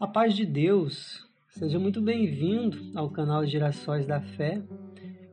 A 0.00 0.06
paz 0.06 0.36
de 0.36 0.46
Deus, 0.46 1.28
seja 1.48 1.76
muito 1.76 2.00
bem-vindo 2.00 2.78
ao 2.94 3.10
canal 3.10 3.44
Gerações 3.44 4.06
da 4.06 4.20
Fé, 4.20 4.62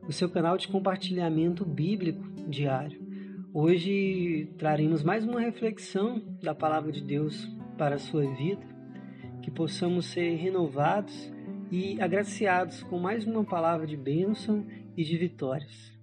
o 0.08 0.12
seu 0.12 0.28
canal 0.28 0.58
de 0.58 0.66
compartilhamento 0.66 1.64
bíblico 1.64 2.20
diário. 2.48 3.00
Hoje 3.54 4.52
traremos 4.58 5.04
mais 5.04 5.24
uma 5.24 5.40
reflexão 5.40 6.20
da 6.42 6.52
palavra 6.52 6.90
de 6.90 7.00
Deus 7.00 7.48
para 7.78 7.94
a 7.94 8.00
sua 8.00 8.28
vida, 8.34 8.66
que 9.40 9.52
possamos 9.52 10.06
ser 10.06 10.34
renovados 10.34 11.32
e 11.70 12.00
agraciados 12.00 12.82
com 12.82 12.98
mais 12.98 13.24
uma 13.24 13.44
palavra 13.44 13.86
de 13.86 13.96
bênção 13.96 14.66
e 14.96 15.04
de 15.04 15.16
vitórias. 15.16 15.96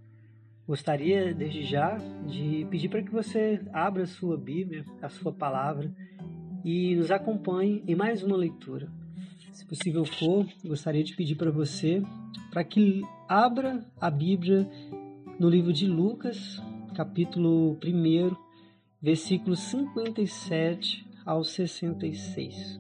Gostaria, 0.66 1.34
desde 1.34 1.64
já, 1.64 1.98
de 2.26 2.66
pedir 2.72 2.88
para 2.88 3.04
que 3.04 3.12
você 3.12 3.62
abra 3.74 4.04
a 4.04 4.08
sua 4.08 4.38
Bíblia, 4.38 4.86
a 5.02 5.10
sua 5.10 5.34
palavra, 5.34 5.94
e 6.64 6.96
nos 6.96 7.12
acompanhe 7.12 7.84
em 7.88 7.96
mais 7.96 8.24
uma 8.24 8.38
leitura. 8.38 8.90
Se 9.52 9.66
possível 9.66 10.06
for, 10.06 10.48
gostaria 10.66 11.04
de 11.04 11.16
pedir 11.16 11.36
para 11.36 11.52
você 11.52 12.02
para 12.52 12.64
que 12.64 13.02
abra 13.28 13.84
a 14.00 14.12
Bíblia 14.12 14.70
no 15.40 15.50
livro 15.50 15.74
de 15.74 15.88
Lucas, 15.88 16.62
capítulo 16.96 17.78
1, 17.84 18.36
versículos 19.02 19.60
57 19.60 21.06
ao 21.26 21.44
66. 21.44 22.80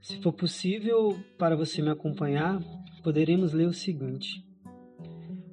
Se 0.00 0.20
for 0.20 0.32
possível 0.32 1.18
para 1.38 1.56
você 1.56 1.80
me 1.80 1.88
acompanhar, 1.88 2.60
poderemos 3.02 3.52
ler 3.52 3.66
o 3.66 3.72
seguinte: 3.72 4.44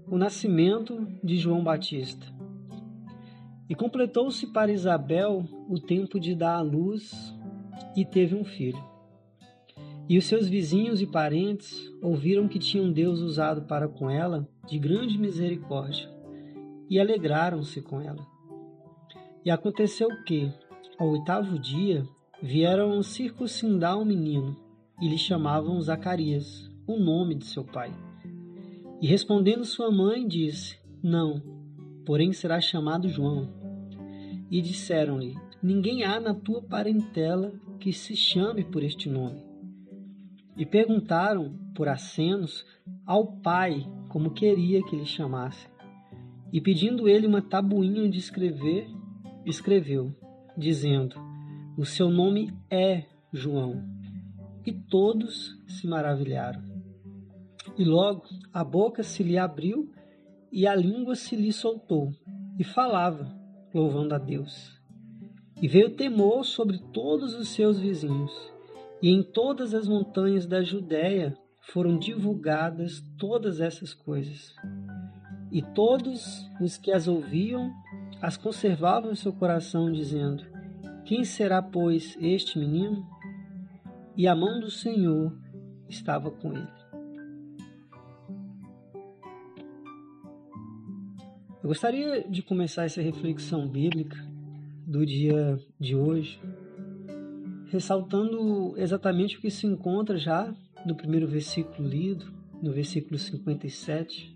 O 0.08 0.18
nascimento 0.18 1.08
de 1.24 1.38
João 1.38 1.64
Batista. 1.64 2.39
E 3.70 3.76
completou-se 3.76 4.48
para 4.48 4.72
Isabel 4.72 5.46
o 5.70 5.80
tempo 5.80 6.20
de 6.20 6.34
dar 6.34 6.56
à 6.56 6.62
luz 6.62 7.14
e 7.96 8.04
teve 8.04 8.36
um 8.36 8.44
filho. 8.44 8.84
E 10.10 10.18
os 10.18 10.26
seus 10.26 10.48
vizinhos 10.48 11.02
e 11.02 11.06
parentes 11.06 11.94
ouviram 12.02 12.48
que 12.48 12.58
tinham 12.58 12.92
Deus 12.92 13.20
usado 13.20 13.62
para 13.68 13.88
com 13.88 14.10
ela 14.10 14.50
de 14.68 14.80
grande 14.80 15.20
misericórdia 15.20 16.10
e 16.90 17.00
alegraram-se 17.00 17.80
com 17.80 18.02
ela. 18.02 18.26
E 19.46 19.52
aconteceu 19.52 20.08
que, 20.26 20.52
ao 20.98 21.10
oitavo 21.10 21.60
dia, 21.60 22.04
vieram 22.42 23.04
circuncindar 23.04 24.00
um 24.00 24.06
menino 24.06 24.58
e 25.00 25.08
lhe 25.08 25.18
chamavam 25.18 25.80
Zacarias, 25.80 26.70
o 26.88 26.98
nome 26.98 27.36
de 27.36 27.46
seu 27.46 27.64
pai. 27.64 27.94
E 29.00 29.08
respondendo 29.08 29.64
sua 29.64 29.92
mãe, 29.92 30.28
disse: 30.28 30.78
Não, 31.02 31.42
porém 32.06 32.34
será 32.34 32.60
chamado 32.60 33.08
João. 33.08 33.59
E 34.50 34.62
disseram-lhe: 34.62 35.36
Ninguém 35.62 36.04
há 36.04 36.20
na 36.20 36.34
tua 36.34 36.62
parentela 36.62 37.54
que 37.80 37.94
se 37.94 38.16
chame 38.16 38.64
por 38.64 38.84
este 38.84 39.10
nome. 39.10 39.44
E 40.58 40.66
perguntaram, 40.66 41.58
por 41.76 41.88
acenos, 41.88 42.66
ao 43.06 43.28
pai 43.42 43.86
como 44.10 44.32
queria 44.32 44.84
que 44.84 44.96
lhe 44.96 45.06
chamasse. 45.06 45.68
E 46.52 46.60
pedindo 46.60 47.08
ele 47.08 47.28
uma 47.28 47.42
tabuinha 47.42 48.10
de 48.10 48.18
escrever, 48.18 48.88
escreveu, 49.46 50.14
dizendo: 50.58 51.16
O 51.78 51.86
seu 51.86 52.10
nome 52.10 52.52
é 52.70 53.06
João. 53.32 53.84
E 54.66 54.74
todos 54.74 55.58
se 55.68 55.88
maravilharam. 55.88 56.62
E 57.78 57.84
logo 57.86 58.24
a 58.52 58.64
boca 58.64 59.04
se 59.04 59.24
lhe 59.24 59.38
abriu 59.38 59.90
e 60.52 60.68
a 60.68 60.76
língua 60.76 61.16
se 61.16 61.36
lhe 61.36 61.54
soltou, 61.54 62.12
e 62.58 62.64
falava, 62.64 63.39
louvando 63.74 64.16
a 64.16 64.18
Deus. 64.18 64.80
E 65.62 65.68
veio 65.68 65.96
temor 65.96 66.46
sobre 66.46 66.80
todos 66.94 67.34
os 67.34 67.50
seus 67.50 67.80
vizinhos, 67.80 68.32
e 69.02 69.10
em 69.10 69.22
todas 69.22 69.74
as 69.74 69.88
montanhas 69.88 70.46
da 70.46 70.62
Judéia 70.62 71.38
foram 71.62 71.98
divulgadas 71.98 73.04
todas 73.18 73.60
essas 73.60 73.94
coisas. 73.94 74.56
E 75.52 75.62
todos 75.62 76.46
os 76.62 76.78
que 76.78 76.92
as 76.92 77.08
ouviam 77.08 77.72
as 78.22 78.38
conservavam 78.38 79.12
em 79.12 79.16
seu 79.16 79.34
coração, 79.34 79.92
dizendo: 79.92 80.46
Quem 81.06 81.24
será, 81.24 81.62
pois, 81.62 82.18
este 82.22 82.60
menino? 82.60 83.06
E 84.16 84.28
a 84.28 84.36
mão 84.36 84.60
do 84.60 84.70
Senhor 84.70 85.34
estava 85.88 86.30
com 86.30 86.54
ele. 86.54 86.79
Eu 91.70 91.72
gostaria 91.72 92.28
de 92.28 92.42
começar 92.42 92.86
essa 92.86 93.00
reflexão 93.00 93.68
bíblica 93.68 94.18
do 94.88 95.06
dia 95.06 95.56
de 95.80 95.96
hoje, 95.96 96.42
ressaltando 97.68 98.74
exatamente 98.76 99.38
o 99.38 99.40
que 99.40 99.52
se 99.52 99.68
encontra 99.68 100.18
já 100.18 100.52
no 100.84 100.96
primeiro 100.96 101.28
versículo 101.28 101.88
lido, 101.88 102.26
no 102.60 102.72
versículo 102.72 103.20
57, 103.20 104.36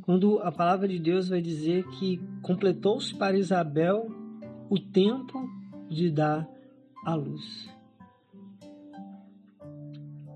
quando 0.00 0.38
a 0.38 0.50
palavra 0.50 0.88
de 0.88 0.98
Deus 0.98 1.28
vai 1.28 1.42
dizer 1.42 1.86
que 1.98 2.18
completou-se 2.40 3.14
para 3.14 3.36
Isabel 3.36 4.08
o 4.70 4.78
tempo 4.78 5.38
de 5.86 6.10
dar 6.10 6.48
à 7.04 7.14
luz. 7.14 7.68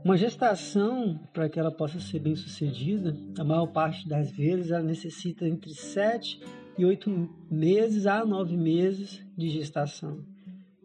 Uma 0.04 0.18
gestação, 0.18 1.18
para 1.32 1.48
que 1.48 1.58
ela 1.58 1.70
possa 1.70 1.98
ser 1.98 2.18
bem 2.18 2.36
sucedida, 2.36 3.16
a 3.38 3.42
maior 3.42 3.68
parte 3.68 4.06
das 4.06 4.30
vezes 4.30 4.70
ela 4.70 4.82
necessita 4.82 5.48
entre 5.48 5.72
sete 5.72 6.38
e 6.76 6.84
oito 6.84 7.10
meses 7.50 8.06
a 8.06 8.22
nove 8.22 8.54
meses 8.54 9.24
de 9.34 9.48
gestação. 9.48 10.22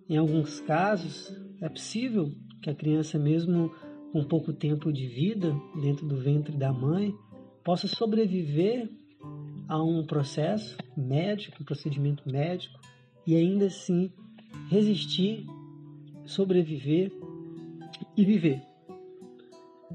Em 0.07 0.15
alguns 0.15 0.61
casos, 0.61 1.35
é 1.59 1.67
possível 1.67 2.31
que 2.61 2.69
a 2.69 2.73
criança, 2.73 3.19
mesmo 3.19 3.75
com 4.13 4.23
pouco 4.23 4.53
tempo 4.53 4.89
de 4.89 5.05
vida 5.05 5.53
dentro 5.81 6.07
do 6.07 6.15
ventre 6.15 6.55
da 6.55 6.71
mãe, 6.71 7.13
possa 7.61 7.89
sobreviver 7.89 8.89
a 9.67 9.83
um 9.83 10.05
processo 10.05 10.77
médico, 10.95 11.57
um 11.61 11.65
procedimento 11.65 12.23
médico, 12.31 12.79
e 13.27 13.35
ainda 13.35 13.65
assim 13.65 14.13
resistir, 14.69 15.45
sobreviver 16.25 17.11
e 18.15 18.23
viver. 18.23 18.68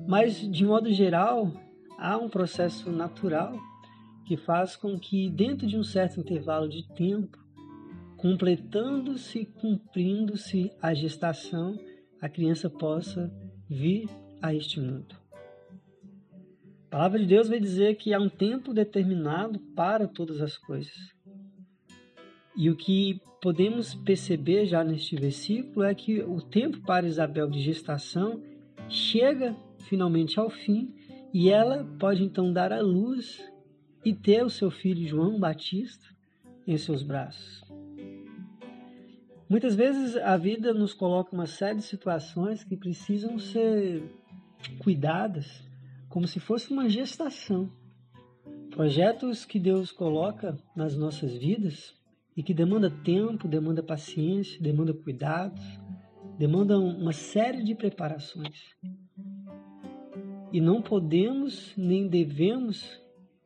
Mas, 0.06 0.36
de 0.36 0.64
modo 0.64 0.92
geral, 0.92 1.52
há 1.98 2.16
um 2.16 2.28
processo 2.28 2.90
natural 2.90 3.56
que 4.26 4.36
faz 4.36 4.76
com 4.76 4.98
que, 4.98 5.30
dentro 5.30 5.66
de 5.66 5.76
um 5.76 5.84
certo 5.84 6.20
intervalo 6.20 6.68
de 6.68 6.86
tempo, 6.94 7.38
completando-se 8.16 9.44
cumprindo-se 9.44 10.70
a 10.80 10.94
gestação, 10.94 11.78
a 12.20 12.28
criança 12.28 12.70
possa 12.70 13.30
vir 13.68 14.08
a 14.40 14.54
este 14.54 14.80
mundo. 14.80 15.14
A 16.86 16.96
palavra 16.96 17.18
de 17.18 17.26
Deus 17.26 17.48
vai 17.48 17.60
dizer 17.60 17.96
que 17.96 18.14
há 18.14 18.18
um 18.18 18.28
tempo 18.28 18.72
determinado 18.72 19.58
para 19.74 20.08
todas 20.08 20.40
as 20.40 20.56
coisas. 20.56 20.94
E 22.56 22.70
o 22.70 22.76
que 22.76 23.20
podemos 23.42 23.94
perceber 23.94 24.64
já 24.64 24.82
neste 24.82 25.16
versículo 25.16 25.84
é 25.84 25.94
que 25.94 26.22
o 26.22 26.40
tempo 26.40 26.80
para 26.80 27.06
Isabel 27.06 27.50
de 27.50 27.60
gestação 27.60 28.40
chega 28.88 29.54
finalmente 29.88 30.38
ao 30.38 30.50
fim 30.50 30.94
e 31.32 31.50
ela 31.50 31.84
pode 31.98 32.22
então 32.22 32.52
dar 32.52 32.72
à 32.72 32.80
luz 32.80 33.42
e 34.04 34.14
ter 34.14 34.44
o 34.44 34.50
seu 34.50 34.70
filho 34.70 35.06
João 35.06 35.38
Batista 35.38 36.06
em 36.66 36.76
seus 36.76 37.02
braços. 37.02 37.64
Muitas 39.48 39.74
vezes 39.74 40.16
a 40.16 40.36
vida 40.36 40.72
nos 40.72 40.94
coloca 40.94 41.34
uma 41.34 41.46
série 41.46 41.78
de 41.78 41.84
situações 41.84 42.64
que 42.64 42.76
precisam 42.76 43.38
ser 43.38 44.02
cuidadas 44.78 45.62
como 46.08 46.26
se 46.26 46.40
fosse 46.40 46.72
uma 46.72 46.88
gestação. 46.88 47.70
Projetos 48.70 49.44
que 49.44 49.58
Deus 49.58 49.92
coloca 49.92 50.56
nas 50.74 50.96
nossas 50.96 51.36
vidas 51.36 51.94
e 52.36 52.42
que 52.42 52.54
demanda 52.54 52.90
tempo, 52.90 53.46
demanda 53.46 53.82
paciência, 53.82 54.60
demanda 54.60 54.94
cuidados, 54.94 55.62
demandam 56.38 56.86
uma 56.86 57.12
série 57.12 57.62
de 57.62 57.74
preparações. 57.74 58.74
E 60.54 60.60
não 60.60 60.80
podemos 60.80 61.74
nem 61.76 62.06
devemos 62.06 63.02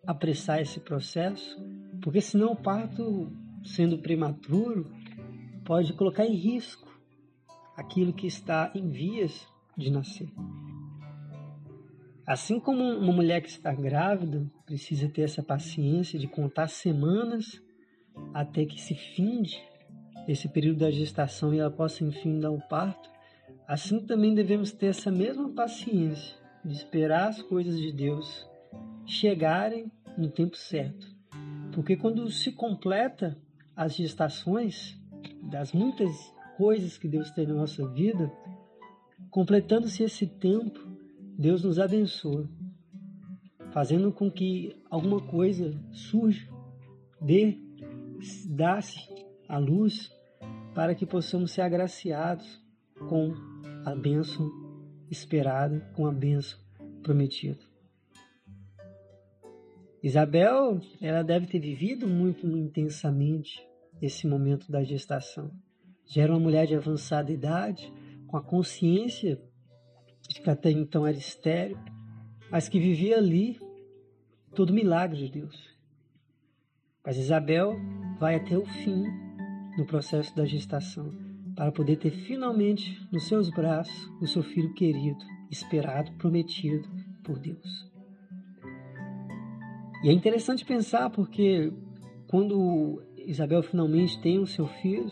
apressar 0.07 0.61
esse 0.61 0.79
processo, 0.79 1.59
porque 2.03 2.21
senão 2.21 2.53
o 2.53 2.57
parto, 2.57 3.33
sendo 3.65 3.97
prematuro, 3.97 4.93
pode 5.65 5.95
colocar 5.95 6.27
em 6.27 6.35
risco 6.35 6.87
aquilo 7.79 8.13
que 8.13 8.27
está 8.27 8.71
em 8.75 8.91
vias 8.91 9.49
de 9.75 9.91
nascer. 9.91 10.29
Assim 12.27 12.61
como 12.61 12.85
uma 12.85 13.13
mulher 13.15 13.41
que 13.41 13.49
está 13.49 13.73
grávida 13.73 14.47
precisa 14.67 15.09
ter 15.09 15.23
essa 15.23 15.43
paciência 15.43 16.19
de 16.19 16.29
contar 16.29 16.69
semanas 16.69 17.59
até 18.35 18.67
que 18.67 18.79
se 18.79 18.95
finde 18.95 19.59
esse 20.29 20.47
período 20.47 20.81
da 20.81 20.91
gestação 20.91 21.55
e 21.55 21.59
ela 21.59 21.71
possa 21.71 22.05
enfim 22.05 22.39
dar 22.39 22.51
o 22.51 22.61
parto, 22.69 23.09
assim 23.67 23.99
também 23.99 24.35
devemos 24.35 24.73
ter 24.73 24.89
essa 24.89 25.11
mesma 25.11 25.49
paciência 25.55 26.37
de 26.65 26.73
esperar 26.73 27.29
as 27.29 27.43
coisas 27.43 27.79
de 27.79 27.93
Deus 27.93 28.47
chegarem 29.07 29.91
no 30.17 30.31
tempo 30.31 30.57
certo. 30.57 31.07
Porque 31.73 31.97
quando 31.97 32.31
se 32.31 32.53
completa 32.53 33.37
as 33.77 33.95
gestações 33.95 34.99
das 35.43 35.73
muitas 35.73 36.11
coisas 36.57 36.99
que 36.99 37.09
Deus 37.09 37.31
tem 37.31 37.47
na 37.47 37.55
nossa 37.55 37.87
vida, 37.89 38.31
Completando-se 39.31 40.03
esse 40.03 40.27
tempo, 40.27 40.81
Deus 41.39 41.63
nos 41.63 41.79
abençoa, 41.79 42.49
fazendo 43.73 44.11
com 44.11 44.31
que 44.31 44.75
alguma 44.91 45.21
coisa 45.21 45.79
surja, 45.93 46.49
dê, 47.21 47.59
dá-se 48.47 48.99
a 49.47 49.59
luz 49.59 50.11
para 50.75 50.95
que 50.95 51.05
possamos 51.05 51.53
ser 51.53 51.61
agraciados 51.61 52.61
com 53.09 53.35
a 53.85 53.95
bênção 53.95 54.51
esperada, 55.11 55.81
com 55.95 56.07
a 56.07 56.13
bênção 56.13 56.59
prometida. 57.03 57.59
Isabel, 60.03 60.81
ela 61.01 61.23
deve 61.23 61.47
ter 61.47 61.59
vivido 61.59 62.07
muito 62.07 62.47
intensamente 62.47 63.67
esse 64.01 64.27
momento 64.27 64.71
da 64.71 64.85
gestação. 64.85 65.51
Já 66.07 66.23
era 66.23 66.33
uma 66.33 66.41
mulher 66.41 66.67
de 66.67 66.75
avançada 66.75 67.33
idade, 67.33 67.93
com 68.29 68.37
a 68.37 68.43
consciência 68.43 69.41
de 70.29 70.41
que 70.41 70.51
até 70.51 70.71
então 70.71 71.07
era 71.07 71.17
estéreo, 71.17 71.79
mas 72.51 72.69
que 72.69 72.79
vivia 72.79 73.17
ali 73.17 73.59
todo 74.55 74.73
milagre 74.73 75.19
de 75.19 75.31
Deus. 75.41 75.69
Mas 77.05 77.17
Isabel 77.17 77.75
vai 78.19 78.37
até 78.37 78.57
o 78.57 78.67
fim 78.67 79.05
no 79.77 79.87
processo 79.87 80.35
da 80.37 80.45
gestação, 80.45 81.13
para 81.59 81.73
poder 81.73 81.97
ter 81.97 82.13
finalmente 82.13 83.05
nos 83.11 83.27
seus 83.27 83.51
braços 83.51 84.09
o 84.23 84.29
seu 84.29 84.45
filho 84.45 84.73
querido, 84.75 85.19
esperado, 85.51 86.13
prometido 86.13 86.89
por 87.25 87.37
Deus. 87.37 87.85
E 90.05 90.09
é 90.09 90.13
interessante 90.13 90.65
pensar 90.65 91.11
porque 91.11 91.73
quando 92.29 93.03
Isabel 93.17 93.61
finalmente 93.65 94.23
tem 94.23 94.39
o 94.39 94.47
seu 94.47 94.69
filho, 94.69 95.11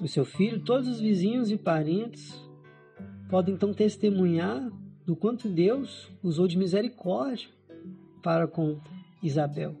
o 0.00 0.06
seu 0.06 0.24
filho, 0.24 0.62
todos 0.62 0.86
os 0.86 1.00
vizinhos 1.00 1.50
e 1.50 1.58
parentes 1.58 2.40
podem 3.28 3.56
então 3.56 3.74
testemunhar 3.74 4.70
do 5.04 5.16
quanto 5.16 5.48
Deus 5.48 6.08
usou 6.22 6.46
de 6.46 6.56
misericórdia 6.56 7.48
para 8.22 8.46
com 8.46 8.80
Isabel. 9.20 9.74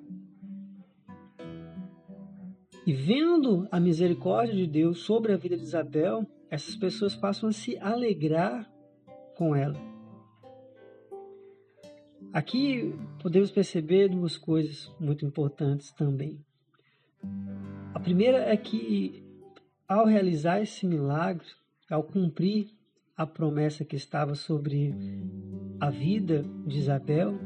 E 2.86 2.92
vendo 2.92 3.66
a 3.72 3.80
misericórdia 3.80 4.54
de 4.54 4.64
Deus 4.64 5.00
sobre 5.00 5.32
a 5.32 5.36
vida 5.36 5.56
de 5.56 5.64
Isabel, 5.64 6.24
essas 6.48 6.76
pessoas 6.76 7.16
passam 7.16 7.48
a 7.48 7.52
se 7.52 7.76
alegrar 7.78 8.70
com 9.34 9.56
ela. 9.56 9.76
Aqui 12.32 12.94
podemos 13.20 13.50
perceber 13.50 14.08
duas 14.08 14.36
coisas 14.36 14.88
muito 15.00 15.26
importantes 15.26 15.90
também. 15.90 16.38
A 17.92 17.98
primeira 17.98 18.38
é 18.38 18.56
que, 18.56 19.20
ao 19.88 20.06
realizar 20.06 20.62
esse 20.62 20.86
milagre, 20.86 21.46
ao 21.90 22.04
cumprir 22.04 22.68
a 23.16 23.26
promessa 23.26 23.84
que 23.84 23.96
estava 23.96 24.36
sobre 24.36 24.94
a 25.80 25.90
vida 25.90 26.44
de 26.64 26.78
Isabel, 26.78 27.36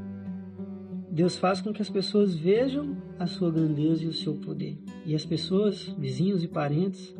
Deus 1.10 1.38
faz 1.38 1.62
com 1.62 1.72
que 1.72 1.80
as 1.80 1.88
pessoas 1.88 2.34
vejam 2.34 3.09
a 3.20 3.26
sua 3.26 3.50
grandeza 3.50 4.02
e 4.02 4.08
o 4.08 4.14
seu 4.14 4.34
poder. 4.36 4.78
E 5.04 5.14
as 5.14 5.26
pessoas, 5.26 5.84
vizinhos 5.98 6.42
e 6.42 6.48
parentes 6.48 7.14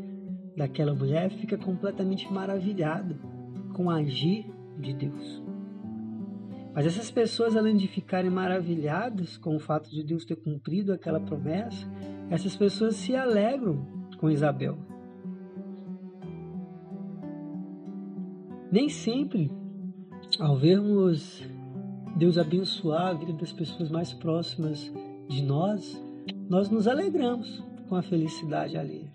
daquela 0.57 0.95
mulher, 0.95 1.31
ficam 1.31 1.59
completamente 1.59 2.33
maravilhadas 2.33 3.19
com 3.75 3.85
o 3.85 3.91
agir 3.91 4.51
de 4.79 4.95
Deus. 4.95 5.43
Mas 6.75 6.87
essas 6.87 7.11
pessoas, 7.11 7.55
além 7.55 7.77
de 7.77 7.87
ficarem 7.87 8.31
maravilhadas 8.31 9.37
com 9.37 9.55
o 9.55 9.61
fato 9.61 9.91
de 9.91 10.03
Deus 10.03 10.25
ter 10.25 10.37
cumprido 10.37 10.91
aquela 10.91 11.21
promessa, 11.21 11.87
essas 12.31 12.57
pessoas 12.57 12.97
se 12.97 13.15
alegram 13.15 13.87
com 14.17 14.31
Isabel. 14.31 14.79
Nem 18.73 18.89
sempre, 18.89 19.51
ao 20.39 20.57
vermos 20.57 21.47
Deus 22.17 22.39
abençoar 22.39 23.09
a 23.09 23.13
vida 23.13 23.35
das 23.35 23.53
pessoas 23.53 23.91
mais 23.91 24.15
próximas 24.15 24.91
de 25.31 25.45
nós, 25.45 26.05
nós 26.49 26.69
nos 26.69 26.89
alegramos 26.89 27.63
com 27.89 27.95
a 27.95 28.03
felicidade 28.03 28.77
alheia. 28.77 29.09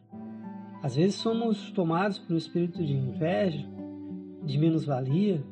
Às 0.81 0.95
vezes 0.95 1.15
somos 1.15 1.71
tomados 1.71 2.17
por 2.17 2.33
um 2.33 2.37
espírito 2.37 2.81
de 2.81 2.93
inveja, 2.93 3.67
de 4.41 4.57
menos-valia. 4.57 5.43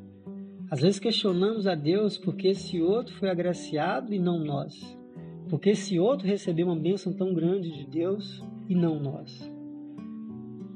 Às 0.71 0.79
vezes 0.79 0.99
questionamos 0.99 1.67
a 1.67 1.75
Deus 1.75 2.17
porque 2.17 2.47
esse 2.47 2.81
outro 2.81 3.13
foi 3.15 3.29
agraciado 3.29 4.13
e 4.13 4.19
não 4.19 4.39
nós. 4.39 4.97
Porque 5.49 5.71
esse 5.71 5.99
outro 5.99 6.25
recebeu 6.25 6.67
uma 6.67 6.79
bênção 6.79 7.11
tão 7.11 7.33
grande 7.33 7.69
de 7.69 7.85
Deus 7.85 8.41
e 8.69 8.73
não 8.73 8.97
nós. 9.01 9.51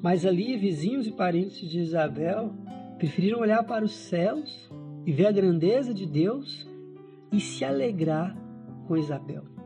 Mas 0.04 0.26
ali, 0.26 0.58
vizinhos 0.58 1.08
e 1.08 1.14
parentes 1.14 1.70
de 1.70 1.80
Isabel 1.80 2.54
preferiram 2.98 3.40
olhar 3.40 3.64
para 3.64 3.86
os 3.86 3.94
céus 3.94 4.70
e 5.06 5.14
ver 5.14 5.28
a 5.28 5.32
grandeza 5.32 5.94
de 5.94 6.06
Deus 6.06 6.68
e 7.32 7.40
se 7.40 7.64
alegrar 7.64 8.36
com 8.86 8.98
Isabel. 8.98 9.57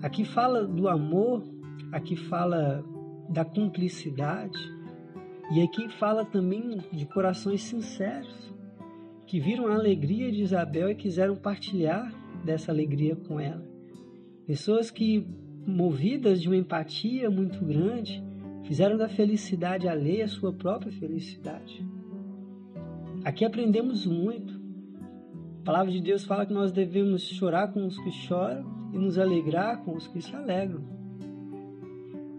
Aqui 0.00 0.24
fala 0.24 0.64
do 0.64 0.88
amor, 0.88 1.42
aqui 1.90 2.14
fala 2.14 2.84
da 3.28 3.44
cumplicidade 3.44 4.56
e 5.52 5.60
aqui 5.60 5.88
fala 5.88 6.24
também 6.24 6.78
de 6.92 7.04
corações 7.06 7.62
sinceros 7.62 8.54
que 9.26 9.40
viram 9.40 9.66
a 9.66 9.74
alegria 9.74 10.30
de 10.30 10.40
Isabel 10.40 10.88
e 10.88 10.94
quiseram 10.94 11.34
partilhar 11.34 12.12
dessa 12.44 12.70
alegria 12.70 13.16
com 13.16 13.40
ela. 13.40 13.66
Pessoas 14.46 14.88
que, 14.88 15.26
movidas 15.66 16.40
de 16.40 16.48
uma 16.48 16.56
empatia 16.56 17.28
muito 17.28 17.62
grande, 17.64 18.22
fizeram 18.62 18.96
da 18.96 19.08
felicidade 19.08 19.88
alheia 19.88 20.26
a 20.26 20.28
sua 20.28 20.52
própria 20.52 20.92
felicidade. 20.92 21.84
Aqui 23.24 23.44
aprendemos 23.44 24.06
muito. 24.06 24.54
A 25.60 25.64
palavra 25.64 25.90
de 25.90 26.00
Deus 26.00 26.24
fala 26.24 26.46
que 26.46 26.52
nós 26.52 26.70
devemos 26.70 27.22
chorar 27.22 27.72
com 27.72 27.84
os 27.84 27.98
que 27.98 28.12
choram 28.12 28.77
e 28.92 28.98
nos 28.98 29.18
alegrar 29.18 29.82
com 29.84 29.94
os 29.94 30.06
que 30.06 30.20
se 30.20 30.34
alegram. 30.34 30.82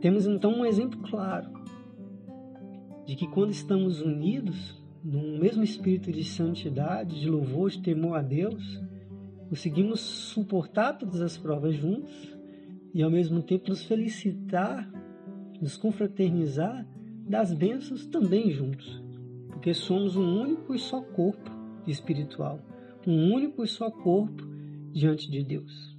Temos 0.01 0.25
então 0.25 0.51
um 0.51 0.66
exemplo 0.66 1.00
claro 1.01 1.50
de 3.06 3.16
que 3.16 3.28
quando 3.28 3.51
estamos 3.51 4.01
unidos 4.01 4.80
num 5.04 5.40
mesmo 5.40 5.63
espírito 5.63 6.12
de 6.12 6.24
santidade, 6.24 7.19
de 7.19 7.30
louvor, 7.30 7.69
de 7.69 7.81
temor 7.81 8.18
a 8.18 8.22
Deus, 8.22 8.81
conseguimos 9.50 10.00
suportar 10.00 10.98
todas 10.98 11.22
as 11.22 11.38
provas 11.38 11.75
juntos 11.75 12.36
e 12.94 13.02
ao 13.02 13.10
mesmo 13.10 13.42
tempo 13.42 13.69
nos 13.69 13.84
felicitar, 13.84 14.90
nos 15.62 15.78
confraternizar 15.78 16.88
das 17.28 17.54
bênçãos 17.54 18.06
também 18.06 18.52
juntos 18.52 19.10
porque 19.60 19.74
somos 19.74 20.16
um 20.16 20.42
único 20.42 20.74
e 20.74 20.80
só 20.80 21.02
corpo 21.02 21.52
espiritual, 21.85 22.62
um 23.06 23.33
único 23.33 23.62
e 23.62 23.68
só 23.68 23.92
corpo 23.92 24.47
diante 24.94 25.30
de 25.30 25.44
Deus. 25.44 25.99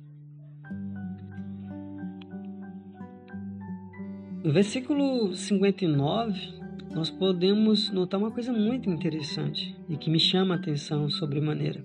No 4.42 4.52
versículo 4.52 5.36
59, 5.36 6.54
nós 6.94 7.10
podemos 7.10 7.90
notar 7.90 8.18
uma 8.18 8.30
coisa 8.30 8.50
muito 8.50 8.88
interessante 8.88 9.76
e 9.86 9.98
que 9.98 10.08
me 10.08 10.18
chama 10.18 10.54
a 10.54 10.56
atenção 10.56 11.10
sobremaneira. 11.10 11.84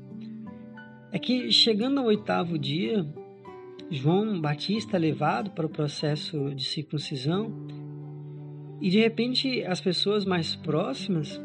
É 1.12 1.20
que 1.20 1.52
chegando 1.52 2.00
ao 2.00 2.06
oitavo 2.06 2.58
dia, 2.58 3.06
João 3.92 4.40
Batista 4.40 4.96
é 4.96 5.00
levado 5.00 5.52
para 5.52 5.66
o 5.66 5.70
processo 5.70 6.56
de 6.56 6.64
circuncisão 6.64 7.52
e 8.80 8.90
de 8.90 9.00
repente 9.00 9.62
as 9.66 9.82
pessoas 9.82 10.24
mais 10.24 10.56
próximas 10.56 11.38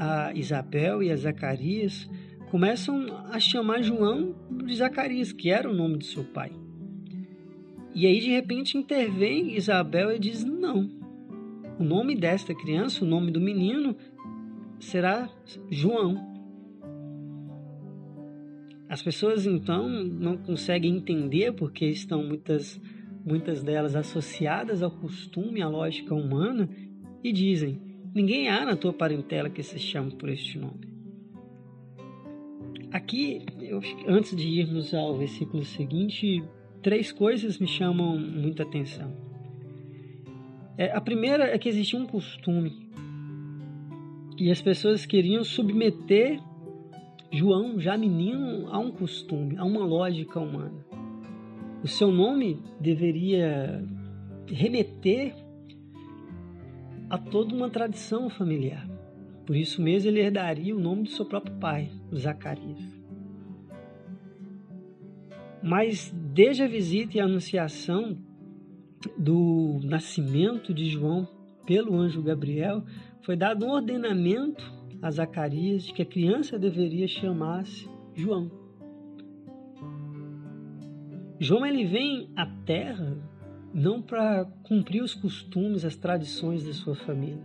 a 0.00 0.32
Isabel 0.34 1.00
e 1.00 1.12
a 1.12 1.16
Zacarias 1.16 2.10
começam 2.50 3.06
a 3.30 3.38
chamar 3.38 3.82
João 3.82 4.34
de 4.64 4.74
Zacarias, 4.74 5.32
que 5.32 5.48
era 5.48 5.70
o 5.70 5.74
nome 5.74 5.98
de 5.98 6.06
seu 6.06 6.24
pai. 6.24 6.50
E 7.96 8.06
aí 8.06 8.20
de 8.20 8.28
repente 8.28 8.76
intervém 8.76 9.56
Isabel 9.56 10.14
e 10.14 10.18
diz: 10.18 10.44
Não, 10.44 10.86
o 11.80 11.82
nome 11.82 12.14
desta 12.14 12.54
criança, 12.54 13.02
o 13.02 13.08
nome 13.08 13.30
do 13.30 13.40
menino, 13.40 13.96
será 14.78 15.30
João. 15.70 16.14
As 18.86 19.02
pessoas 19.02 19.46
então 19.46 19.88
não 19.88 20.36
conseguem 20.36 20.94
entender 20.94 21.52
porque 21.52 21.86
estão 21.86 22.22
muitas, 22.22 22.78
muitas 23.24 23.62
delas 23.62 23.96
associadas 23.96 24.82
ao 24.82 24.90
costume, 24.90 25.62
à 25.62 25.68
lógica 25.68 26.14
humana, 26.14 26.68
e 27.24 27.32
dizem: 27.32 27.80
Ninguém 28.14 28.50
há 28.50 28.62
na 28.66 28.76
tua 28.76 28.92
parentela 28.92 29.48
que 29.48 29.62
se 29.62 29.78
chame 29.78 30.14
por 30.16 30.28
este 30.28 30.58
nome. 30.58 30.86
Aqui, 32.92 33.40
eu, 33.58 33.80
antes 34.06 34.36
de 34.36 34.46
irmos 34.46 34.92
ao 34.92 35.16
versículo 35.16 35.64
seguinte, 35.64 36.44
três 36.86 37.10
coisas 37.10 37.58
me 37.58 37.66
chamam 37.66 38.16
muita 38.16 38.62
atenção. 38.62 39.12
É, 40.78 40.92
a 40.92 41.00
primeira 41.00 41.52
é 41.52 41.58
que 41.58 41.68
existia 41.68 41.98
um 41.98 42.06
costume 42.06 42.88
e 44.38 44.52
as 44.52 44.62
pessoas 44.62 45.04
queriam 45.04 45.42
submeter 45.42 46.40
João, 47.32 47.80
já 47.80 47.98
menino, 47.98 48.68
a 48.72 48.78
um 48.78 48.92
costume, 48.92 49.56
a 49.56 49.64
uma 49.64 49.84
lógica 49.84 50.38
humana. 50.38 50.86
O 51.82 51.88
seu 51.88 52.12
nome 52.12 52.62
deveria 52.80 53.84
remeter 54.46 55.34
a 57.10 57.18
toda 57.18 57.52
uma 57.52 57.68
tradição 57.68 58.30
familiar. 58.30 58.88
Por 59.44 59.56
isso 59.56 59.82
mesmo 59.82 60.08
ele 60.08 60.20
herdaria 60.20 60.76
o 60.76 60.78
nome 60.78 61.02
do 61.02 61.10
seu 61.10 61.26
próprio 61.26 61.56
pai, 61.56 61.90
Zacarias. 62.14 62.95
Mas 65.66 66.14
desde 66.32 66.62
a 66.62 66.68
visita 66.68 67.16
e 67.16 67.20
a 67.20 67.24
anunciação 67.24 68.16
do 69.18 69.80
nascimento 69.82 70.72
de 70.72 70.88
João 70.88 71.28
pelo 71.66 71.96
anjo 71.96 72.22
Gabriel, 72.22 72.84
foi 73.22 73.36
dado 73.36 73.66
um 73.66 73.70
ordenamento 73.70 74.64
a 75.02 75.10
Zacarias 75.10 75.82
de 75.82 75.92
que 75.92 76.02
a 76.02 76.06
criança 76.06 76.56
deveria 76.56 77.08
chamar-se 77.08 77.88
João. 78.14 78.48
João 81.40 81.66
ele 81.66 81.84
vem 81.84 82.30
à 82.36 82.46
terra 82.46 83.18
não 83.74 84.00
para 84.00 84.44
cumprir 84.62 85.02
os 85.02 85.14
costumes, 85.14 85.84
as 85.84 85.96
tradições 85.96 86.64
da 86.64 86.72
sua 86.72 86.94
família, 86.94 87.42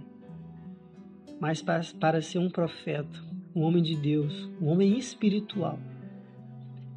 mas 1.39 1.59
para, 1.59 1.81
para 1.99 2.21
ser 2.21 2.37
um 2.37 2.51
profeta, 2.51 3.19
um 3.55 3.61
homem 3.63 3.81
de 3.81 3.95
Deus, 3.95 4.47
um 4.61 4.67
homem 4.67 4.95
espiritual, 4.95 5.79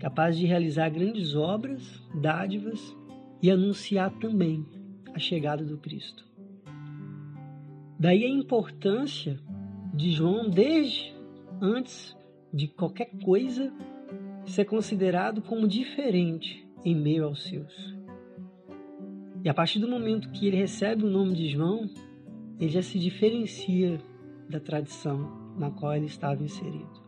capaz 0.04 0.37
de 0.37 0.44
realizar 0.44 0.90
grandes 0.90 1.34
obras, 1.34 1.82
dádivas 2.14 2.94
e 3.40 3.50
anunciar 3.50 4.11
também 4.18 4.62
a 5.14 5.18
chegada 5.18 5.64
do 5.64 5.78
Cristo. 5.78 6.28
Daí 7.99 8.23
a 8.23 8.28
importância 8.28 9.40
de 9.94 10.11
João, 10.11 10.50
desde 10.50 11.14
antes 11.58 12.14
de 12.52 12.68
qualquer 12.68 13.12
coisa, 13.25 13.73
ser 14.44 14.66
considerado 14.66 15.40
como 15.40 15.66
diferente 15.66 16.68
em 16.84 16.94
meio 16.94 17.25
aos 17.25 17.42
seus. 17.42 17.96
E 19.42 19.49
a 19.49 19.54
partir 19.54 19.78
do 19.78 19.88
momento 19.88 20.30
que 20.32 20.46
ele 20.46 20.58
recebe 20.58 21.02
o 21.02 21.11
nome 21.11 21.32
de 21.32 21.49
João, 21.49 21.88
ele 22.61 22.68
já 22.68 22.82
se 22.82 22.99
diferencia 22.99 23.99
da 24.50 24.61
tradição 24.61 25.56
na 25.56 25.70
qual 25.70 25.94
ele 25.94 26.04
estava 26.04 26.42
inserido. 26.42 27.03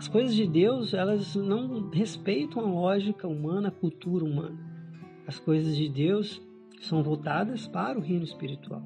As 0.00 0.08
coisas 0.08 0.34
de 0.34 0.46
Deus, 0.46 0.94
elas 0.94 1.36
não 1.36 1.90
respeitam 1.90 2.62
a 2.62 2.70
lógica 2.70 3.28
humana, 3.28 3.68
a 3.68 3.70
cultura 3.70 4.24
humana. 4.24 4.58
As 5.26 5.38
coisas 5.38 5.76
de 5.76 5.90
Deus 5.90 6.40
são 6.80 7.02
voltadas 7.02 7.66
para 7.66 7.98
o 7.98 8.00
reino 8.00 8.24
espiritual. 8.24 8.82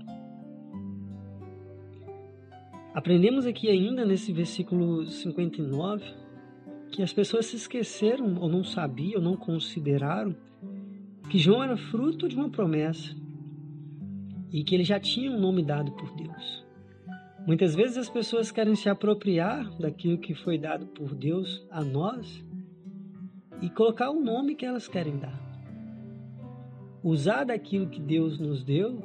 Aprendemos 2.93 3.47
aqui 3.47 3.71
ainda 3.71 4.05
nesse 4.05 4.33
versículo 4.33 5.07
59 5.07 6.05
que 6.91 7.01
as 7.01 7.13
pessoas 7.13 7.47
se 7.47 7.55
esqueceram 7.55 8.35
ou 8.41 8.49
não 8.49 8.65
sabiam, 8.65 9.19
ou 9.19 9.23
não 9.23 9.37
consideraram 9.37 10.35
que 11.31 11.39
João 11.39 11.63
era 11.63 11.77
fruto 11.77 12.29
de 12.29 12.35
uma 12.35 12.51
promessa 12.51 13.15
e 14.51 14.65
que 14.65 14.75
ele 14.75 14.83
já 14.83 14.99
tinha 14.99 15.31
um 15.31 15.39
nome 15.39 15.63
dado 15.63 15.93
por 15.93 16.13
Deus. 16.17 16.64
Muitas 17.47 17.75
vezes 17.75 17.99
as 17.99 18.09
pessoas 18.09 18.51
querem 18.51 18.75
se 18.75 18.89
apropriar 18.89 19.69
daquilo 19.79 20.19
que 20.19 20.35
foi 20.35 20.59
dado 20.59 20.87
por 20.87 21.15
Deus 21.15 21.67
a 21.71 21.85
nós 21.85 22.45
e 23.61 23.69
colocar 23.69 24.11
o 24.11 24.21
nome 24.21 24.55
que 24.55 24.65
elas 24.65 24.89
querem 24.89 25.19
dar. 25.19 25.43
Usar 27.03 27.45
daquilo 27.45 27.89
que 27.89 28.01
Deus 28.01 28.39
nos 28.39 28.65
deu 28.65 29.03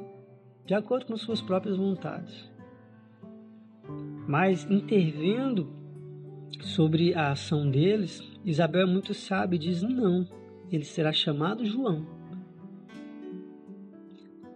de 0.64 0.74
acordo 0.74 1.06
com 1.06 1.16
suas 1.16 1.42
próprias 1.42 1.76
vontades 1.76 2.50
mas 4.30 4.64
intervendo 4.70 5.68
sobre 6.60 7.12
a 7.14 7.32
ação 7.32 7.68
deles, 7.68 8.22
Isabel 8.44 8.82
é 8.82 8.86
muito 8.86 9.12
sábia 9.12 9.56
e 9.56 9.58
diz: 9.58 9.82
não, 9.82 10.24
ele 10.70 10.84
será 10.84 11.12
chamado 11.12 11.64
João. 11.64 12.19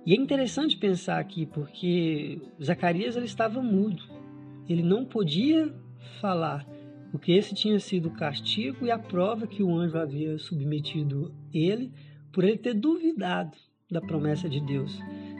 E 0.06 0.12
é 0.12 0.16
interessante 0.16 0.76
pensar 0.76 1.18
aqui, 1.18 1.46
porque 1.46 2.40
Zacarias 2.62 3.16
ele 3.16 3.24
estava 3.24 3.62
mudo, 3.62 4.02
ele 4.68 4.82
não 4.82 5.04
podia 5.04 5.74
falar, 6.20 6.66
porque 7.10 7.32
esse 7.32 7.54
tinha 7.54 7.78
sido 7.78 8.08
o 8.08 8.14
castigo 8.14 8.84
e 8.84 8.90
a 8.90 8.98
prova 8.98 9.46
que 9.46 9.62
o 9.62 9.74
anjo 9.74 9.96
havia 9.96 10.36
submetido 10.38 11.34
ele 11.52 11.90
por 12.32 12.44
ele 12.44 12.58
ter 12.58 12.74
duvidado 12.74 13.56
da 13.90 14.00
promessa 14.00 14.48
de 14.48 14.60
Deus, 14.60 14.98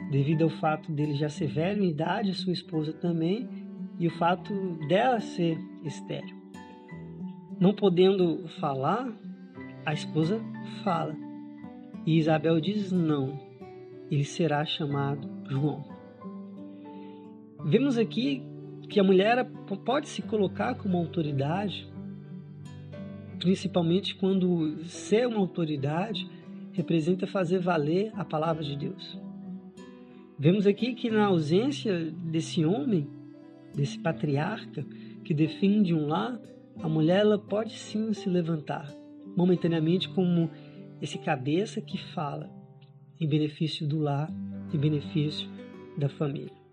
devido 0.09 0.43
ao 0.43 0.49
fato 0.49 0.91
dele 0.91 1.13
já 1.13 1.29
ser 1.29 1.47
velho 1.47 1.83
em 1.83 1.89
idade, 1.89 2.33
sua 2.33 2.53
esposa 2.53 2.93
também, 2.93 3.47
e 3.99 4.07
o 4.07 4.11
fato 4.11 4.53
dela 4.87 5.19
ser 5.19 5.57
estéril. 5.83 6.35
Não 7.59 7.73
podendo 7.73 8.47
falar, 8.59 9.11
a 9.85 9.93
esposa 9.93 10.41
fala. 10.83 11.15
E 12.05 12.17
Isabel 12.17 12.59
diz 12.59 12.91
não, 12.91 13.39
ele 14.09 14.23
será 14.23 14.65
chamado 14.65 15.29
João. 15.49 15.85
Vemos 17.63 17.97
aqui 17.97 18.43
que 18.89 18.99
a 18.99 19.03
mulher 19.03 19.43
pode 19.83 20.07
se 20.07 20.21
colocar 20.21 20.75
como 20.75 20.97
autoridade, 20.97 21.87
principalmente 23.39 24.15
quando 24.15 24.83
ser 24.85 25.27
uma 25.27 25.39
autoridade 25.39 26.29
representa 26.71 27.25
fazer 27.25 27.59
valer 27.59 28.11
a 28.15 28.23
palavra 28.23 28.63
de 28.63 28.75
Deus. 28.75 29.19
Vemos 30.37 30.67
aqui 30.67 30.93
que 30.93 31.09
na 31.09 31.25
ausência 31.25 32.11
desse 32.11 32.65
homem, 32.65 33.09
desse 33.73 33.97
patriarca 33.97 34.85
que 35.23 35.33
defende 35.33 35.93
um 35.93 36.07
lar, 36.07 36.39
a 36.81 36.89
mulher 36.89 37.21
ela 37.21 37.39
pode 37.39 37.73
sim 37.73 38.13
se 38.13 38.29
levantar 38.29 38.93
momentaneamente 39.35 40.09
como 40.09 40.49
esse 41.01 41.17
cabeça 41.17 41.81
que 41.81 41.97
fala 42.13 42.49
em 43.19 43.27
benefício 43.27 43.87
do 43.87 43.99
lar, 43.99 44.29
em 44.73 44.77
benefício 44.77 45.49
da 45.97 46.09
família. 46.09 46.65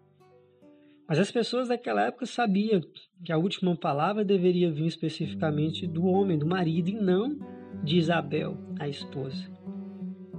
Mas 1.08 1.18
as 1.18 1.30
pessoas 1.30 1.68
daquela 1.68 2.06
época 2.06 2.26
sabiam 2.26 2.80
que 3.24 3.32
a 3.32 3.36
última 3.36 3.76
palavra 3.76 4.24
deveria 4.24 4.70
vir 4.70 4.86
especificamente 4.86 5.86
do 5.86 6.06
homem, 6.06 6.38
do 6.38 6.46
marido, 6.46 6.88
e 6.88 6.94
não 6.94 7.38
de 7.84 7.98
Isabel, 7.98 8.56
a 8.78 8.88
esposa. 8.88 9.50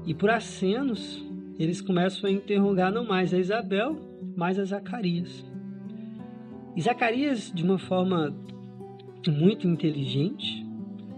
E 0.05 0.13
por 0.13 0.29
acenos, 0.29 1.23
eles 1.59 1.81
começam 1.81 2.29
a 2.29 2.33
interrogar 2.33 2.91
não 2.91 3.05
mais 3.05 3.33
a 3.33 3.37
Isabel, 3.37 3.97
mas 4.35 4.57
a 4.57 4.65
Zacarias. 4.65 5.45
E 6.75 6.81
Zacarias, 6.81 7.51
de 7.53 7.63
uma 7.63 7.77
forma 7.77 8.35
muito 9.27 9.67
inteligente, 9.67 10.65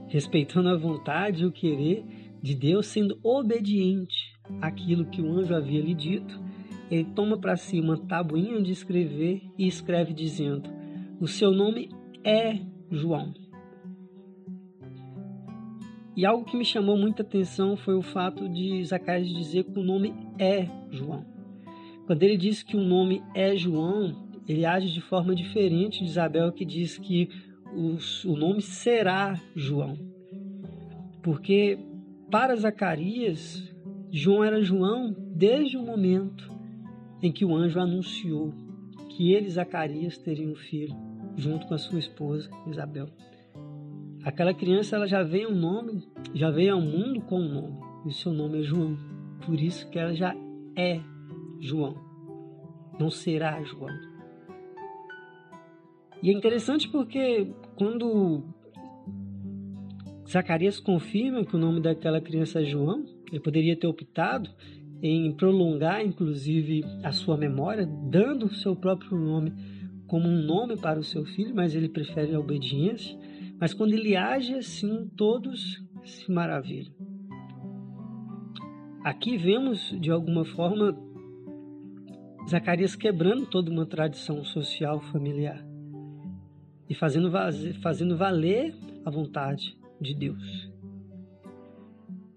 respeitando 0.07 0.69
a 0.69 0.77
vontade 0.77 1.43
e 1.43 1.45
o 1.45 1.51
querer 1.51 2.03
de 2.41 2.53
Deus, 2.53 2.87
sendo 2.87 3.17
obediente 3.23 4.34
àquilo 4.61 5.05
que 5.05 5.21
o 5.21 5.31
anjo 5.31 5.55
havia 5.55 5.81
lhe 5.81 5.93
dito, 5.93 6.39
ele 6.89 7.05
toma 7.15 7.37
para 7.37 7.55
si 7.55 7.79
uma 7.79 7.97
tabuinha 7.97 8.61
de 8.61 8.71
escrever 8.71 9.41
e 9.57 9.67
escreve 9.67 10.13
dizendo: 10.13 10.69
O 11.19 11.27
seu 11.27 11.51
nome 11.51 11.89
é 12.23 12.59
João. 12.91 13.33
E 16.15 16.25
algo 16.25 16.45
que 16.45 16.55
me 16.55 16.63
chamou 16.63 16.97
muita 16.97 17.23
atenção 17.23 17.75
foi 17.75 17.95
o 17.95 18.01
fato 18.01 18.47
de 18.47 18.83
Zacarias 18.85 19.27
dizer 19.27 19.65
que 19.65 19.77
o 19.77 19.83
nome 19.83 20.13
é 20.39 20.67
João. 20.89 21.25
Quando 22.05 22.23
ele 22.23 22.37
diz 22.37 22.63
que 22.63 22.77
o 22.77 22.81
nome 22.81 23.21
é 23.33 23.55
João, 23.57 24.29
ele 24.47 24.65
age 24.65 24.93
de 24.93 25.01
forma 25.01 25.35
diferente 25.35 25.99
de 25.99 26.05
Isabel, 26.05 26.53
que 26.53 26.63
diz 26.63 26.97
que 26.97 27.29
o 27.73 28.37
nome 28.37 28.61
será 28.61 29.37
João. 29.55 29.97
Porque 31.21 31.77
para 32.31 32.55
Zacarias, 32.55 33.74
João 34.17 34.45
era 34.45 34.63
João 34.63 35.13
desde 35.35 35.75
o 35.75 35.81
momento 35.81 36.49
em 37.21 37.33
que 37.33 37.43
o 37.43 37.53
anjo 37.53 37.81
anunciou 37.81 38.53
que 39.09 39.33
ele, 39.33 39.49
Zacarias, 39.49 40.17
teria 40.17 40.47
um 40.47 40.55
filho, 40.55 40.95
junto 41.35 41.67
com 41.67 41.73
a 41.73 41.77
sua 41.77 41.99
esposa 41.99 42.49
Isabel. 42.65 43.09
Aquela 44.23 44.53
criança 44.53 44.95
ela 44.95 45.05
já 45.05 45.21
veio 45.21 45.49
um 45.49 45.55
nome, 45.55 46.07
já 46.33 46.49
veio 46.49 46.75
ao 46.75 46.81
mundo 46.81 47.19
com 47.23 47.41
um 47.41 47.49
nome, 47.55 47.77
e 48.05 48.13
seu 48.13 48.31
nome 48.31 48.61
é 48.61 48.63
João. 48.63 48.97
Por 49.45 49.59
isso 49.59 49.89
que 49.89 49.99
ela 49.99 50.15
já 50.15 50.33
é 50.77 51.01
João. 51.59 51.97
Não 52.97 53.09
será 53.09 53.61
João. 53.63 53.93
E 56.23 56.29
é 56.29 56.33
interessante 56.33 56.87
porque 56.87 57.51
quando 57.75 58.45
Zacarias 60.25 60.79
confirma 60.79 61.43
que 61.43 61.57
o 61.57 61.59
nome 61.59 61.81
daquela 61.81 62.21
criança 62.21 62.61
é 62.61 62.63
João, 62.63 63.13
ele 63.35 63.43
poderia 63.43 63.75
ter 63.75 63.87
optado 63.87 64.49
em 65.01 65.31
prolongar, 65.33 66.03
inclusive, 66.03 66.83
a 67.03 67.11
sua 67.11 67.37
memória, 67.37 67.85
dando 67.85 68.45
o 68.45 68.53
seu 68.53 68.75
próprio 68.75 69.17
nome 69.17 69.53
como 70.07 70.27
um 70.27 70.41
nome 70.41 70.77
para 70.77 70.99
o 70.99 71.03
seu 71.03 71.25
filho, 71.25 71.53
mas 71.53 71.75
ele 71.75 71.89
prefere 71.89 72.33
a 72.33 72.39
obediência. 72.39 73.17
Mas 73.59 73.73
quando 73.73 73.93
ele 73.93 74.15
age 74.15 74.53
assim, 74.53 75.09
todos 75.17 75.83
se 76.03 76.31
maravilham. 76.31 76.93
Aqui 79.03 79.37
vemos, 79.37 79.93
de 79.99 80.09
alguma 80.09 80.45
forma, 80.45 80.97
Zacarias 82.49 82.95
quebrando 82.95 83.45
toda 83.47 83.69
uma 83.69 83.85
tradição 83.85 84.43
social 84.45 85.01
familiar 85.11 85.63
e 86.89 86.95
fazendo, 86.95 87.31
fazendo 87.81 88.15
valer 88.15 88.73
a 89.03 89.11
vontade 89.11 89.77
de 89.99 90.13
Deus. 90.13 90.74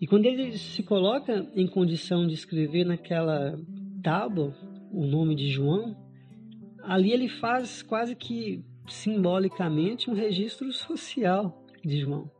E 0.00 0.06
quando 0.06 0.26
ele 0.26 0.56
se 0.56 0.82
coloca 0.82 1.46
em 1.54 1.66
condição 1.66 2.26
de 2.26 2.34
escrever 2.34 2.84
naquela 2.84 3.58
tábua 4.02 4.54
o 4.92 5.04
nome 5.04 5.34
de 5.34 5.48
João, 5.48 5.96
ali 6.82 7.12
ele 7.12 7.28
faz 7.28 7.82
quase 7.82 8.14
que 8.14 8.64
simbolicamente 8.86 10.08
um 10.08 10.14
registro 10.14 10.72
social 10.72 11.64
de 11.84 12.00
João, 12.00 12.30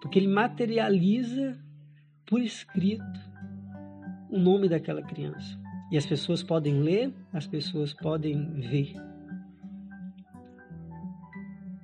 porque 0.00 0.18
ele 0.18 0.28
materializa 0.28 1.58
por 2.26 2.40
escrito 2.40 3.02
o 4.30 4.38
nome 4.38 4.68
daquela 4.68 5.02
criança. 5.02 5.58
E 5.90 5.96
as 5.96 6.04
pessoas 6.04 6.42
podem 6.42 6.80
ler, 6.82 7.14
as 7.32 7.46
pessoas 7.46 7.94
podem 7.94 8.60
ver. 8.60 8.94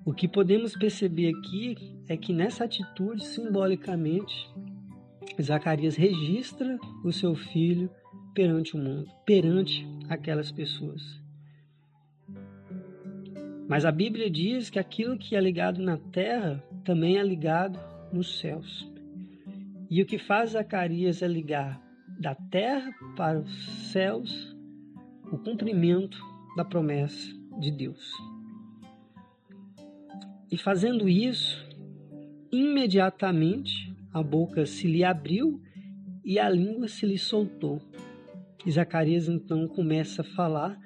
O 0.05 0.13
que 0.13 0.29
podemos 0.29 0.77
perceber 0.77 1.35
aqui 1.35 1.75
é 2.07 2.15
que 2.17 2.35
nessa 2.35 2.65
atitude, 2.65 3.25
simbolicamente, 3.25 4.47
Zacarias 5.41 5.97
registra 5.97 6.79
o 7.05 7.13
seu 7.13 7.35
filho 7.35 7.91
perante 8.35 8.77
o 8.77 8.79
mundo, 8.79 9.11
perante 9.25 9.87
aquelas 10.09 10.51
pessoas. 10.51 11.23
Mas 13.69 13.85
a 13.85 13.93
Bíblia 13.93 14.31
diz 14.31 14.69
que 14.69 14.79
aquilo 14.79 15.17
que 15.17 15.35
é 15.35 15.41
ligado 15.41 15.81
na 15.81 15.97
terra 15.97 16.63
também 16.85 17.17
é 17.17 17.23
ligado 17.23 17.79
nos 18.13 18.39
céus. 18.39 18.91
E 19.89 20.03
o 20.03 20.07
que 20.07 20.19
faz 20.19 20.51
Zacarias 20.51 21.23
é 21.23 21.29
ligar 21.29 21.81
da 22.19 22.35
terra 22.35 22.93
para 23.17 23.41
os 23.41 23.51
céus 23.93 24.55
o 25.31 25.39
cumprimento 25.39 26.19
da 26.57 26.65
promessa 26.65 27.33
de 27.59 27.71
Deus. 27.71 28.13
E 30.51 30.59
fazendo 30.59 31.09
isso, 31.09 31.67
imediatamente 32.53 33.94
a 34.15 34.23
boca 34.23 34.65
se 34.65 34.87
lhe 34.87 35.03
abriu 35.03 35.61
e 36.25 36.39
a 36.39 36.49
língua 36.49 36.87
se 36.87 37.05
lhe 37.05 37.19
soltou. 37.19 37.83
E 38.65 38.71
Zacarias 38.71 39.29
então 39.29 39.67
começa 39.67 40.23
a 40.23 40.25
falar, 40.25 40.79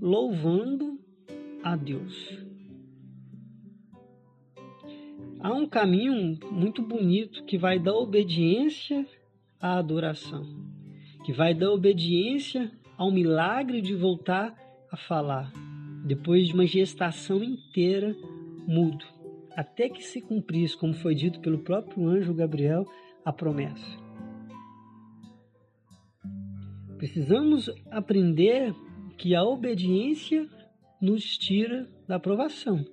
louvando 0.00 0.96
a 1.62 1.74
Deus. 1.74 2.38
Há 5.40 5.52
um 5.52 5.66
caminho 5.66 6.38
muito 6.52 6.80
bonito 6.80 7.44
que 7.44 7.58
vai 7.58 7.80
da 7.80 7.92
obediência 7.92 9.04
à 9.60 9.76
adoração, 9.78 10.46
que 11.24 11.32
vai 11.32 11.52
da 11.52 11.70
obediência 11.70 12.70
ao 12.96 13.10
milagre 13.10 13.80
de 13.80 13.94
voltar 13.94 14.56
a 14.90 14.96
falar, 14.96 15.52
depois 16.06 16.46
de 16.46 16.54
uma 16.54 16.66
gestação 16.66 17.42
inteira 17.42 18.16
mudo, 18.66 19.04
até 19.58 19.88
que 19.88 20.04
se 20.04 20.20
cumprisse, 20.20 20.76
como 20.76 20.94
foi 20.94 21.16
dito 21.16 21.40
pelo 21.40 21.58
próprio 21.58 22.06
anjo 22.06 22.32
Gabriel, 22.32 22.86
a 23.24 23.32
promessa. 23.32 23.98
Precisamos 26.96 27.68
aprender 27.90 28.72
que 29.16 29.34
a 29.34 29.42
obediência 29.42 30.48
nos 31.02 31.36
tira 31.36 31.88
da 32.06 32.14
aprovação. 32.14 32.86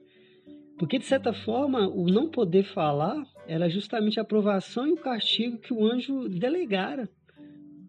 Porque, 0.79 0.97
de 0.97 1.05
certa 1.05 1.31
forma, 1.31 1.87
o 1.87 2.07
não 2.07 2.31
poder 2.31 2.63
falar 2.63 3.23
era 3.47 3.69
justamente 3.69 4.19
a 4.19 4.23
aprovação 4.23 4.87
e 4.87 4.93
o 4.93 4.97
castigo 4.97 5.59
que 5.59 5.71
o 5.71 5.85
anjo 5.85 6.27
delegara 6.27 7.07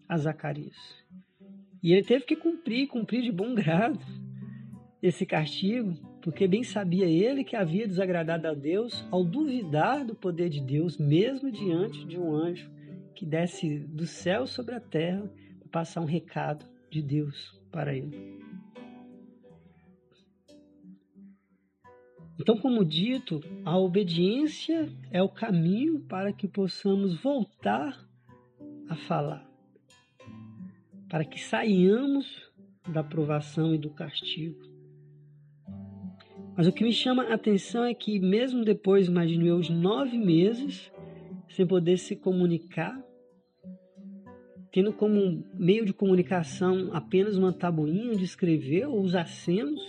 a 0.07 0.19
Zacarias. 0.19 0.77
E 1.83 1.95
ele 1.95 2.05
teve 2.05 2.27
que 2.27 2.37
cumprir, 2.37 2.89
cumprir 2.89 3.23
de 3.23 3.33
bom 3.33 3.55
grado 3.55 3.99
esse 5.03 5.25
castigo, 5.25 5.95
porque 6.27 6.49
bem 6.49 6.65
sabia 6.65 7.07
ele 7.07 7.45
que 7.45 7.55
havia 7.55 7.87
desagradado 7.87 8.49
a 8.49 8.53
Deus 8.53 9.07
ao 9.13 9.23
duvidar 9.23 10.05
do 10.05 10.13
poder 10.13 10.49
de 10.49 10.61
Deus, 10.61 10.99
mesmo 10.99 11.53
diante 11.53 12.05
de 12.05 12.19
um 12.19 12.35
anjo 12.35 12.69
que 13.15 13.25
desce 13.25 13.79
do 13.79 14.09
céu 14.09 14.45
sobre 14.45 14.75
a 14.75 14.81
terra 14.81 15.33
para 15.61 15.69
passar 15.69 16.01
um 16.01 16.05
recado 16.05 16.67
de 16.91 17.01
Deus 17.01 17.57
para 17.71 17.95
ele. 17.95 18.41
Então, 22.41 22.59
como 22.59 22.85
dito, 22.85 23.41
a 23.65 23.79
obediência 23.79 24.93
é 25.13 25.23
o 25.23 25.29
caminho 25.29 26.01
para 26.09 26.33
que 26.33 26.49
possamos 26.49 27.23
voltar 27.23 28.05
a 28.89 28.97
falar, 28.97 29.49
para 31.09 31.25
que 31.25 31.41
saiamos 31.41 32.27
da 32.89 33.05
provação 33.05 33.73
e 33.73 33.79
do 33.79 33.91
castigo. 33.91 34.76
Mas 36.57 36.67
o 36.67 36.73
que 36.73 36.83
me 36.83 36.93
chama 36.93 37.25
a 37.25 37.35
atenção 37.35 37.85
é 37.85 37.93
que, 37.93 38.19
mesmo 38.19 38.65
depois, 38.65 39.09
imagino 39.09 39.47
eu, 39.47 39.57
os 39.57 39.69
nove 39.69 40.17
meses, 40.17 40.91
sem 41.51 41.67
poder 41.67 41.99
se 41.99 42.17
comunicar, 42.17 42.99
tendo 44.73 44.91
como 44.93 45.45
meio 45.53 45.85
de 45.85 45.93
comunicação 45.93 46.91
apenas 46.95 47.37
uma 47.37 47.53
tabuinha 47.53 48.17
de 48.17 48.25
escrever 48.25 48.87
ou 48.87 49.03
os 49.03 49.15
acenos, 49.15 49.83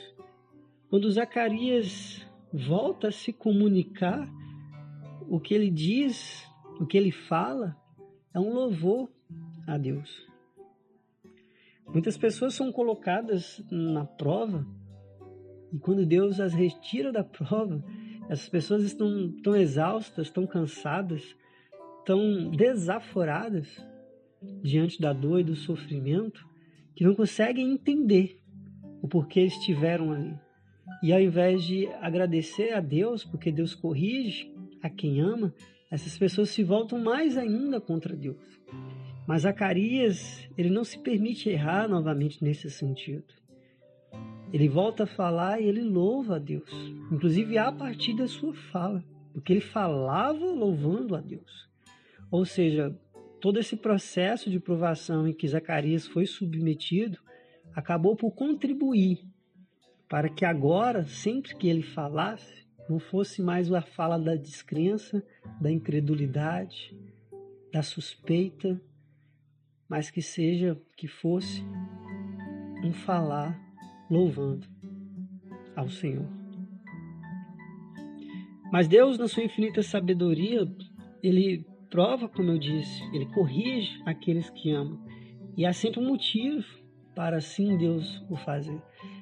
quando 0.90 1.10
Zacarias 1.10 2.26
volta 2.52 3.08
a 3.08 3.12
se 3.12 3.32
comunicar, 3.32 4.30
o 5.30 5.40
que 5.40 5.54
ele 5.54 5.70
diz, 5.70 6.46
o 6.82 6.86
que 6.86 6.98
ele 6.98 7.12
fala, 7.12 7.78
é 8.34 8.40
um 8.40 8.54
louvor 8.54 9.10
a 9.66 9.78
Deus. 9.78 10.28
Muitas 11.88 12.18
pessoas 12.18 12.54
são 12.54 12.74
colocadas 12.74 13.64
na 13.72 14.06
prova 14.06 14.66
e 15.74 15.78
quando 15.78 16.06
Deus 16.06 16.40
as 16.40 16.54
retira 16.54 17.12
da 17.12 17.24
prova, 17.24 17.84
essas 18.30 18.50
pessoas 18.50 18.84
estão 18.84 19.32
tão 19.44 19.56
exaustas, 19.56 20.30
tão 20.30 20.46
cansadas, 20.46 21.36
tão 22.06 22.50
desaforadas 22.50 23.86
diante 24.62 25.00
da 25.02 25.14
dor 25.14 25.40
e 25.40 25.44
do 25.44 25.56
sofrimento, 25.56 26.46
que 26.96 27.04
não 27.04 27.16
conseguem 27.16 27.72
entender 27.72 28.40
o 29.02 29.08
porquê 29.08 29.42
estiveram 29.42 30.12
ali. 30.12 30.36
E 31.04 31.14
ao 31.14 31.22
invés 31.22 31.64
de 31.64 31.88
agradecer 32.02 32.74
a 32.74 32.80
Deus, 32.80 33.24
porque 33.24 33.52
Deus 33.52 33.76
corrige 33.76 34.52
a 34.82 34.90
quem 34.90 35.22
ama, 35.22 35.54
essas 35.92 36.18
pessoas 36.18 36.50
se 36.50 36.64
voltam 36.64 37.00
mais 37.00 37.38
ainda 37.38 37.80
contra 37.80 38.16
Deus. 38.16 38.38
Mas 39.28 39.42
Zacarias, 39.42 40.48
ele 40.58 40.70
não 40.70 40.84
se 40.84 41.00
permite 41.00 41.50
errar 41.50 41.88
novamente 41.88 42.44
nesse 42.44 42.70
sentido. 42.70 43.26
Ele 44.52 44.70
volta 44.70 45.04
a 45.04 45.08
falar 45.08 45.60
e 45.60 45.66
ele 45.66 45.82
louva 45.82 46.38
a 46.38 46.40
Deus, 46.40 46.72
inclusive 47.12 47.58
a 47.58 47.72
partir 47.72 48.16
da 48.16 48.28
sua 48.28 48.54
fala, 48.54 49.04
porque 49.34 49.54
ele 49.54 49.62
falava 49.62 50.46
louvando 50.46 51.16
a 51.16 51.22
Deus. 51.22 51.70
Ou 52.32 52.46
seja, 52.46 52.98
todo 53.42 53.60
esse 53.60 53.76
processo 53.76 54.50
de 54.50 54.60
provação 54.60 55.28
em 55.28 55.34
que 55.34 55.48
Zacarias 55.48 56.08
foi 56.08 56.26
submetido 56.26 57.20
acabou 57.76 58.16
por 58.16 58.32
contribuir 58.32 59.20
para 60.10 60.30
que 60.30 60.46
agora, 60.46 61.06
sempre 61.06 61.56
que 61.56 61.68
ele 61.68 61.84
falasse, 61.84 62.66
não 62.90 63.00
fosse 63.00 63.42
mais 63.42 63.72
a 63.72 63.82
fala 63.82 64.18
da 64.18 64.36
descrença, 64.36 65.22
da 65.60 65.70
incredulidade, 65.70 66.96
da 67.72 67.84
suspeita, 67.84 68.82
mas 69.90 70.10
que 70.10 70.22
seja, 70.22 70.80
que 70.96 71.08
fosse 71.08 71.62
um 72.84 72.94
falar 72.94 73.67
louvando 74.10 74.68
ao 75.76 75.90
Senhor. 75.90 76.28
Mas 78.72 78.88
Deus, 78.88 79.18
na 79.18 79.28
sua 79.28 79.44
infinita 79.44 79.82
sabedoria, 79.82 80.68
ele 81.24 81.66
prova, 81.90 82.28
como 82.28 82.52
eu 82.52 82.58
disse, 82.58 83.04
ele 83.14 83.26
corrige 83.28 84.02
aqueles 84.06 84.50
que 84.50 84.72
amam. 84.72 85.00
E 85.56 85.66
há 85.66 85.74
sempre 85.74 86.00
um 86.00 86.08
motivo 86.08 86.66
para 87.16 87.38
assim 87.38 87.78
Deus 87.78 88.24
o 88.30 88.36
fazer. 88.36 88.80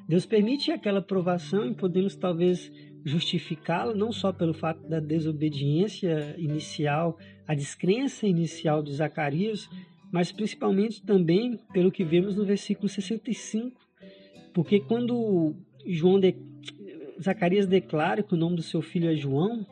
Deus 0.08 0.26
permite 0.26 0.72
aquela 0.72 1.02
provação 1.02 1.66
e 1.66 1.74
podemos 1.74 2.16
talvez 2.16 2.72
justificá-la 3.06 3.94
não 3.94 4.12
só 4.12 4.34
pelo 4.34 4.54
fato 4.54 4.86
da 4.88 5.00
desobediência 5.00 6.36
inicial, 6.38 7.18
a 7.48 7.54
descrença 7.54 8.28
inicial 8.28 8.82
de 8.82 8.94
Zacarias, 8.94 9.70
mas 10.12 10.32
principalmente 10.32 11.04
também 11.04 11.58
pelo 11.72 11.92
que 11.92 12.04
vemos 12.04 12.36
no 12.36 12.44
versículo 12.44 12.90
65, 12.90 13.80
porque 14.56 14.80
quando 14.80 15.54
João 15.86 16.18
de... 16.18 16.34
Zacarias 17.22 17.68
declara 17.68 18.24
que 18.24 18.34
o 18.34 18.38
nome 18.38 18.56
do 18.56 18.62
seu 18.62 18.82
filho 18.82 19.12
é 19.12 19.16
João, 19.16 19.68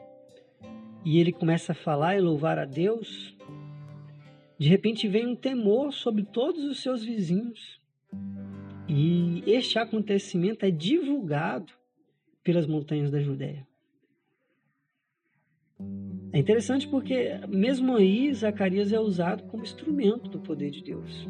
e 1.05 1.19
ele 1.19 1.31
começa 1.31 1.71
a 1.71 1.75
falar 1.75 2.17
e 2.17 2.21
louvar 2.21 2.59
a 2.59 2.65
Deus, 2.65 3.35
de 4.59 4.67
repente 4.67 5.07
vem 5.07 5.25
um 5.25 5.35
temor 5.35 5.93
sobre 5.93 6.23
todos 6.23 6.65
os 6.65 6.81
seus 6.81 7.03
vizinhos. 7.03 7.79
E 8.87 9.41
este 9.47 9.79
acontecimento 9.79 10.65
é 10.65 10.71
divulgado 10.71 11.71
pelas 12.43 12.67
montanhas 12.67 13.09
da 13.09 13.21
Judéia. 13.21 13.65
É 16.33 16.39
interessante 16.39 16.87
porque, 16.89 17.39
mesmo 17.47 17.95
aí, 17.95 18.33
Zacarias 18.33 18.91
é 18.91 18.99
usado 18.99 19.43
como 19.43 19.63
instrumento 19.63 20.29
do 20.29 20.39
poder 20.39 20.71
de 20.71 20.83
Deus. 20.83 21.27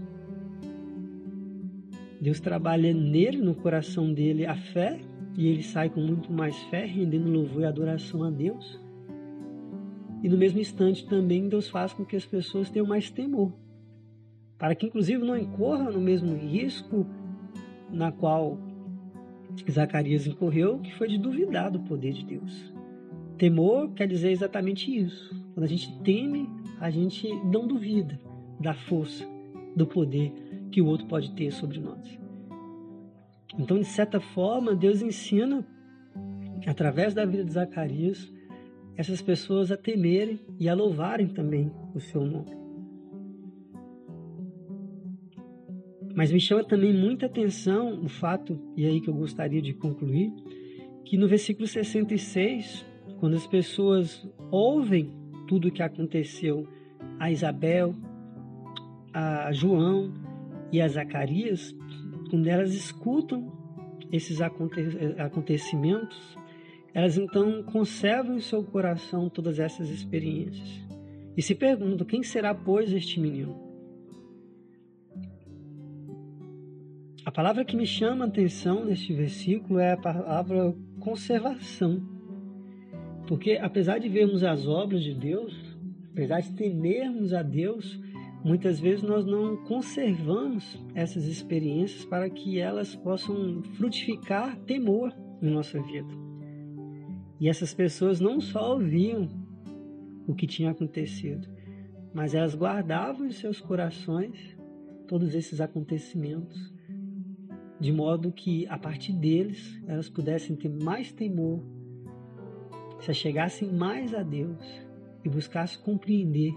Deus 2.23 2.39
trabalha 2.39 2.93
nele, 2.93 3.39
no 3.39 3.53
coração 3.53 4.13
dele, 4.13 4.45
a 4.45 4.55
fé, 4.55 4.97
e 5.37 5.45
ele 5.45 5.61
sai 5.61 5.89
com 5.89 5.99
muito 5.99 6.31
mais 6.31 6.57
fé, 6.69 6.85
rendendo 6.85 7.29
louvor 7.29 7.63
e 7.63 7.65
adoração 7.65 8.23
a 8.23 8.29
Deus. 8.29 8.79
E 10.23 10.29
no 10.29 10.37
mesmo 10.37 10.57
instante 10.57 11.05
também 11.05 11.49
Deus 11.49 11.67
faz 11.67 11.91
com 11.91 12.05
que 12.05 12.15
as 12.15 12.25
pessoas 12.25 12.69
tenham 12.69 12.87
mais 12.87 13.09
temor, 13.09 13.51
para 14.57 14.73
que 14.73 14.85
inclusive 14.85 15.21
não 15.21 15.37
incorra 15.37 15.91
no 15.91 15.99
mesmo 15.99 16.33
risco 16.33 17.05
na 17.91 18.09
qual 18.09 18.57
Zacarias 19.69 20.25
incorreu, 20.25 20.79
que 20.79 20.95
foi 20.95 21.09
de 21.09 21.17
duvidar 21.17 21.71
do 21.71 21.81
poder 21.81 22.13
de 22.13 22.23
Deus. 22.23 22.73
Temor 23.37 23.91
quer 23.91 24.07
dizer 24.07 24.31
exatamente 24.31 24.89
isso. 24.95 25.35
Quando 25.53 25.65
a 25.65 25.69
gente 25.69 25.93
teme, 25.99 26.49
a 26.79 26.89
gente 26.89 27.27
não 27.43 27.67
duvida 27.67 28.17
da 28.61 28.73
força, 28.73 29.27
do 29.75 29.85
poder 29.85 30.31
que 30.73 30.81
o 30.81 30.87
outro 30.87 31.05
pode 31.05 31.31
ter 31.33 31.51
sobre 31.51 31.79
nós. 31.79 32.19
Então, 33.59 33.79
de 33.79 33.85
certa 33.85 34.19
forma, 34.19 34.75
Deus 34.75 35.03
ensina, 35.03 35.65
através 36.65 37.13
da 37.13 37.23
vida 37.25 37.45
de 37.45 37.53
Zacarias, 37.53 38.33
essas 38.97 39.21
pessoas 39.21 39.71
a 39.71 39.77
temerem 39.77 40.39
e 40.59 40.67
a 40.67 40.73
louvarem 40.73 41.27
também 41.27 41.71
o 41.93 41.99
seu 41.99 42.25
nome. 42.25 42.57
Mas 46.15 46.31
me 46.31 46.39
chama 46.39 46.63
também 46.63 46.91
muita 46.91 47.27
atenção 47.27 48.01
o 48.01 48.09
fato, 48.09 48.59
e 48.75 48.85
é 48.85 48.87
aí 48.87 48.99
que 48.99 49.09
eu 49.09 49.13
gostaria 49.13 49.61
de 49.61 49.73
concluir, 49.73 50.33
que 51.05 51.17
no 51.17 51.27
versículo 51.27 51.67
66, 51.67 52.83
quando 53.19 53.35
as 53.35 53.45
pessoas 53.45 54.27
ouvem 54.49 55.11
tudo 55.47 55.67
o 55.67 55.71
que 55.71 55.83
aconteceu 55.83 56.67
a 57.19 57.31
Isabel, 57.31 57.95
a 59.13 59.51
João 59.51 60.22
e 60.73 60.81
a 60.81 60.87
Zacarias, 60.87 61.73
quando 62.31 62.47
elas 62.47 62.73
escutam 62.73 63.53
esses 64.11 64.39
acontecimentos, 64.41 66.35
elas 66.95 67.15
então 67.15 67.61
conservam 67.61 68.37
em 68.37 68.41
seu 68.41 68.63
coração 68.63 69.29
todas 69.29 69.59
essas 69.59 69.89
experiências 69.89 70.83
e 71.37 71.43
se 71.43 71.53
perguntam: 71.53 72.07
quem 72.07 72.23
será, 72.23 72.55
pois, 72.55 72.91
este 72.91 73.19
menino? 73.19 73.71
A 77.23 77.31
palavra 77.31 77.63
que 77.63 77.77
me 77.77 77.85
chama 77.85 78.25
a 78.25 78.27
atenção 78.27 78.83
neste 78.83 79.13
versículo 79.13 79.77
é 79.79 79.93
a 79.93 79.97
palavra 79.97 80.75
conservação. 80.99 82.01
Porque 83.27 83.53
apesar 83.61 83.99
de 83.99 84.09
vermos 84.09 84.43
as 84.43 84.67
obras 84.67 85.03
de 85.03 85.13
Deus, 85.13 85.55
apesar 86.11 86.41
de 86.41 86.51
temermos 86.53 87.31
a 87.31 87.43
Deus, 87.43 87.99
muitas 88.43 88.79
vezes 88.79 89.01
nós 89.01 89.25
não 89.25 89.55
conservamos 89.63 90.83
essas 90.93 91.25
experiências 91.25 92.03
para 92.03 92.29
que 92.29 92.59
elas 92.59 92.95
possam 92.95 93.63
frutificar 93.75 94.57
temor 94.61 95.13
em 95.41 95.49
nossa 95.49 95.81
vida. 95.81 96.13
E 97.39 97.49
essas 97.49 97.73
pessoas 97.73 98.19
não 98.19 98.41
só 98.41 98.73
ouviam 98.73 99.29
o 100.27 100.35
que 100.35 100.47
tinha 100.47 100.71
acontecido, 100.71 101.47
mas 102.13 102.33
elas 102.33 102.55
guardavam 102.55 103.25
em 103.25 103.31
seus 103.31 103.59
corações 103.59 104.55
todos 105.07 105.33
esses 105.33 105.59
acontecimentos, 105.59 106.73
de 107.79 107.91
modo 107.91 108.31
que 108.31 108.67
a 108.67 108.77
partir 108.77 109.13
deles 109.13 109.81
elas 109.87 110.09
pudessem 110.09 110.55
ter 110.55 110.69
mais 110.69 111.11
temor, 111.11 111.61
se 112.99 113.11
achegassem 113.11 113.71
mais 113.71 114.13
a 114.13 114.23
Deus 114.23 114.63
e 115.25 115.29
buscassem 115.29 115.81
compreender 115.81 116.53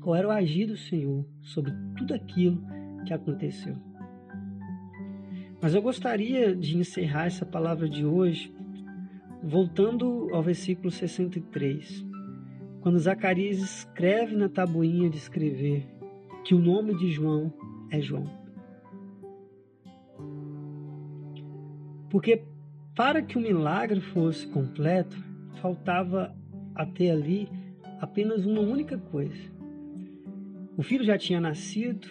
qual 0.00 0.16
era 0.16 0.28
o 0.28 0.30
agir 0.30 0.66
do 0.66 0.76
Senhor 0.76 1.24
sobre 1.42 1.72
tudo 1.96 2.14
aquilo 2.14 2.62
que 3.06 3.12
aconteceu. 3.12 3.76
Mas 5.60 5.74
eu 5.74 5.82
gostaria 5.82 6.54
de 6.54 6.76
encerrar 6.76 7.26
essa 7.26 7.44
palavra 7.44 7.88
de 7.88 8.04
hoje 8.04 8.52
Voltando 9.42 10.28
ao 10.34 10.42
versículo 10.42 10.90
63, 10.90 12.04
quando 12.80 12.98
Zacarias 12.98 13.58
escreve 13.58 14.34
na 14.34 14.48
tabuinha 14.48 15.08
de 15.08 15.16
escrever 15.16 15.86
que 16.44 16.54
o 16.54 16.58
nome 16.58 16.96
de 16.96 17.08
João 17.12 17.52
é 17.88 18.00
João. 18.00 18.28
Porque 22.10 22.42
para 22.96 23.22
que 23.22 23.38
o 23.38 23.40
milagre 23.40 24.00
fosse 24.00 24.44
completo, 24.48 25.16
faltava 25.62 26.34
até 26.74 27.10
ali 27.10 27.48
apenas 28.00 28.44
uma 28.44 28.60
única 28.60 28.98
coisa. 28.98 29.57
O 30.78 30.82
filho 30.84 31.02
já 31.02 31.18
tinha 31.18 31.40
nascido, 31.40 32.06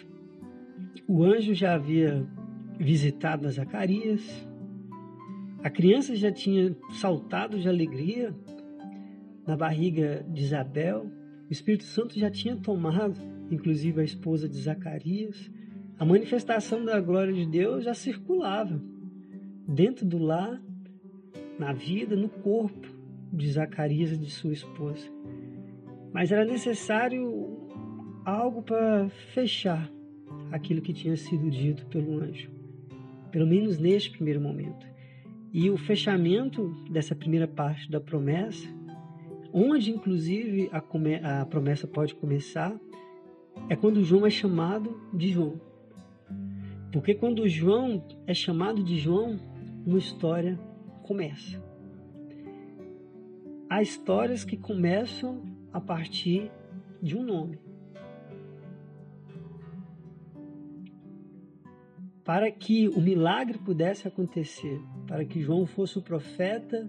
o 1.08 1.24
anjo 1.24 1.54
já 1.54 1.74
havia 1.74 2.28
visitado 2.78 3.46
a 3.46 3.50
Zacarias, 3.50 4.46
a 5.64 5.70
criança 5.70 6.14
já 6.14 6.30
tinha 6.30 6.76
saltado 6.90 7.58
de 7.58 7.66
alegria 7.66 8.34
na 9.46 9.56
barriga 9.56 10.22
de 10.28 10.42
Isabel, 10.42 11.10
o 11.48 11.50
Espírito 11.50 11.84
Santo 11.84 12.18
já 12.18 12.30
tinha 12.30 12.56
tomado, 12.56 13.18
inclusive, 13.50 14.02
a 14.02 14.04
esposa 14.04 14.46
de 14.46 14.60
Zacarias. 14.60 15.50
A 15.98 16.04
manifestação 16.04 16.84
da 16.84 17.00
glória 17.00 17.32
de 17.32 17.46
Deus 17.46 17.84
já 17.84 17.94
circulava 17.94 18.78
dentro 19.66 20.04
do 20.04 20.18
lar, 20.18 20.62
na 21.58 21.72
vida, 21.72 22.14
no 22.14 22.28
corpo 22.28 22.86
de 23.32 23.50
Zacarias 23.50 24.12
e 24.12 24.18
de 24.18 24.30
sua 24.30 24.52
esposa. 24.52 25.10
Mas 26.12 26.30
era 26.30 26.44
necessário 26.44 27.66
algo 28.28 28.62
para 28.62 29.08
fechar 29.32 29.90
aquilo 30.52 30.82
que 30.82 30.92
tinha 30.92 31.16
sido 31.16 31.50
dito 31.50 31.86
pelo 31.86 32.20
anjo, 32.20 32.50
pelo 33.30 33.46
menos 33.46 33.78
neste 33.78 34.10
primeiro 34.10 34.40
momento. 34.40 34.86
E 35.50 35.70
o 35.70 35.78
fechamento 35.78 36.68
dessa 36.90 37.14
primeira 37.14 37.48
parte 37.48 37.90
da 37.90 37.98
promessa, 37.98 38.68
onde 39.50 39.90
inclusive 39.90 40.68
a, 40.70 41.40
a 41.40 41.46
promessa 41.46 41.86
pode 41.86 42.14
começar, 42.14 42.78
é 43.68 43.74
quando 43.74 44.04
João 44.04 44.26
é 44.26 44.30
chamado 44.30 45.00
de 45.12 45.28
João. 45.28 45.58
Porque 46.92 47.14
quando 47.14 47.48
João 47.48 48.04
é 48.26 48.34
chamado 48.34 48.82
de 48.82 48.98
João, 48.98 49.40
uma 49.86 49.98
história 49.98 50.58
começa. 51.02 51.62
Há 53.70 53.80
histórias 53.80 54.44
que 54.44 54.56
começam 54.56 55.42
a 55.72 55.80
partir 55.80 56.50
de 57.02 57.16
um 57.16 57.22
nome. 57.22 57.67
Para 62.28 62.50
que 62.50 62.90
o 62.90 63.00
milagre 63.00 63.56
pudesse 63.56 64.06
acontecer, 64.06 64.78
para 65.06 65.24
que 65.24 65.40
João 65.40 65.64
fosse 65.64 65.96
o 65.96 66.02
profeta 66.02 66.86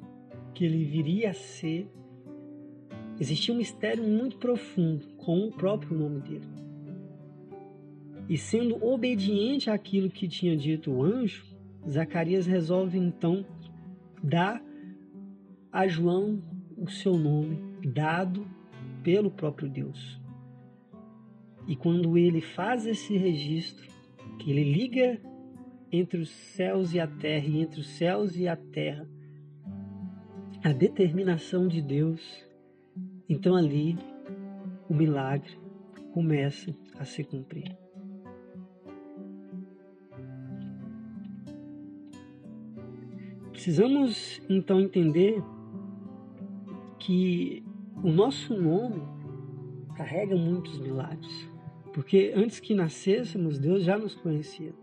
que 0.53 0.65
ele 0.65 0.83
viria 0.83 1.29
a 1.29 1.33
ser, 1.33 1.89
existia 3.17 3.53
um 3.53 3.57
mistério 3.57 4.03
muito 4.03 4.35
profundo 4.35 5.07
com 5.15 5.47
o 5.47 5.51
próprio 5.53 5.97
nome 5.97 6.19
dele. 6.19 6.47
E 8.27 8.37
sendo 8.37 8.83
obediente 8.85 9.69
àquilo 9.69 10.09
que 10.09 10.27
tinha 10.27 10.57
dito 10.57 10.91
o 10.91 11.01
anjo, 11.01 11.45
Zacarias 11.89 12.45
resolve 12.45 12.97
então 12.97 13.45
dar 14.21 14.61
a 15.71 15.87
João 15.87 16.43
o 16.75 16.89
seu 16.89 17.17
nome, 17.17 17.63
dado 17.93 18.45
pelo 19.01 19.31
próprio 19.31 19.69
Deus. 19.69 20.19
E 21.65 21.77
quando 21.77 22.17
ele 22.17 22.41
faz 22.41 22.85
esse 22.85 23.15
registro, 23.15 23.87
que 24.37 24.51
ele 24.51 24.65
liga 24.65 25.28
entre 25.91 26.19
os 26.19 26.29
céus 26.29 26.93
e 26.93 26.99
a 26.99 27.07
terra, 27.07 27.47
e 27.47 27.61
entre 27.61 27.79
os 27.79 27.87
céus 27.87 28.37
e 28.37 28.47
a 28.47 28.55
terra, 28.55 29.07
a 30.63 30.71
determinação 30.71 31.67
de 31.67 31.81
Deus, 31.81 32.21
então 33.27 33.55
ali 33.55 33.97
o 34.89 34.93
milagre 34.93 35.57
começa 36.13 36.75
a 36.97 37.05
se 37.05 37.23
cumprir. 37.23 37.75
Precisamos 43.51 44.41
então 44.49 44.79
entender 44.79 45.41
que 46.99 47.63
o 48.03 48.09
nosso 48.09 48.53
nome 48.53 49.01
carrega 49.95 50.35
muitos 50.35 50.79
milagres, 50.79 51.49
porque 51.93 52.31
antes 52.35 52.59
que 52.59 52.73
nascêssemos, 52.73 53.59
Deus 53.59 53.83
já 53.83 53.97
nos 53.97 54.15
conhecia 54.15 54.73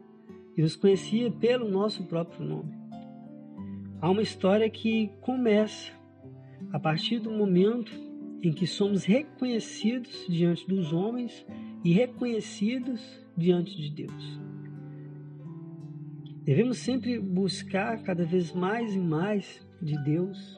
e 0.56 0.62
nos 0.62 0.74
conhecia 0.74 1.30
pelo 1.30 1.68
nosso 1.68 2.04
próprio 2.04 2.44
nome. 2.44 2.74
Há 4.00 4.10
uma 4.10 4.22
história 4.22 4.68
que 4.70 5.10
começa 5.20 5.92
a 6.72 6.78
partir 6.78 7.18
do 7.18 7.30
momento 7.30 7.92
em 8.42 8.52
que 8.52 8.66
somos 8.66 9.04
reconhecidos 9.04 10.26
diante 10.28 10.66
dos 10.66 10.92
homens 10.92 11.46
e 11.84 11.92
reconhecidos 11.92 13.00
diante 13.36 13.76
de 13.76 13.90
Deus. 13.90 14.40
Devemos 16.42 16.78
sempre 16.78 17.18
buscar 17.18 18.02
cada 18.02 18.24
vez 18.24 18.52
mais 18.52 18.94
e 18.94 18.98
mais 18.98 19.66
de 19.82 20.00
Deus, 20.04 20.56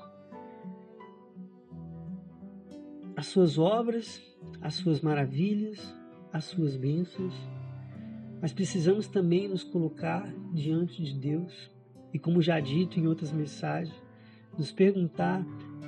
as 3.16 3.26
suas 3.26 3.58
obras, 3.58 4.22
as 4.60 4.74
suas 4.74 5.00
maravilhas, 5.00 5.96
as 6.32 6.44
suas 6.44 6.76
bênçãos 6.76 7.34
mas 8.40 8.52
precisamos 8.52 9.08
também 9.08 9.48
nos 9.48 9.64
colocar 9.64 10.32
diante 10.52 11.02
de 11.02 11.14
Deus 11.14 11.70
e, 12.12 12.18
como 12.18 12.40
já 12.40 12.60
dito 12.60 12.98
em 12.98 13.06
outras 13.06 13.32
mensagens, 13.32 13.94
nos 14.56 14.72
perguntar 14.72 15.44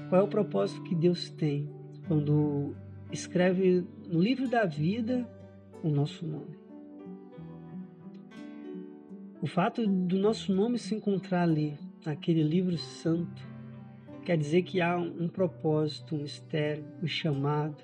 qual 0.09 0.21
é 0.21 0.25
o 0.25 0.29
propósito 0.29 0.83
que 0.83 0.95
Deus 0.95 1.31
tem 1.31 1.71
quando 2.07 2.75
escreve 3.13 3.85
no 4.09 4.21
livro 4.21 4.49
da 4.49 4.65
vida 4.65 5.29
o 5.83 5.89
nosso 5.89 6.27
nome. 6.27 6.59
O 9.41 9.47
fato 9.47 9.87
do 9.87 10.19
nosso 10.19 10.53
nome 10.53 10.79
se 10.79 10.95
encontrar 10.95 11.43
ali, 11.43 11.79
naquele 12.05 12.43
livro 12.43 12.77
santo, 12.77 13.43
quer 14.25 14.37
dizer 14.37 14.63
que 14.63 14.81
há 14.81 14.99
um 14.99 15.29
propósito, 15.29 16.15
um 16.15 16.23
mistério, 16.23 16.85
um 17.03 17.07
chamado, 17.07 17.83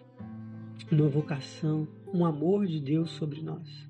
uma 0.92 1.08
vocação, 1.08 1.88
um 2.12 2.24
amor 2.24 2.66
de 2.66 2.80
Deus 2.80 3.10
sobre 3.10 3.40
nós. 3.40 3.88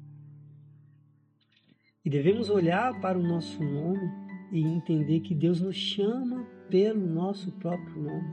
E 2.06 2.08
devemos 2.08 2.48
olhar 2.48 3.00
para 3.00 3.18
o 3.18 3.22
nosso 3.22 3.60
nome 3.64 4.08
e 4.52 4.62
entender 4.62 5.18
que 5.18 5.34
Deus 5.34 5.60
nos 5.60 5.74
chama 5.74 6.46
pelo 6.70 7.04
nosso 7.04 7.50
próprio 7.50 8.00
nome. 8.00 8.32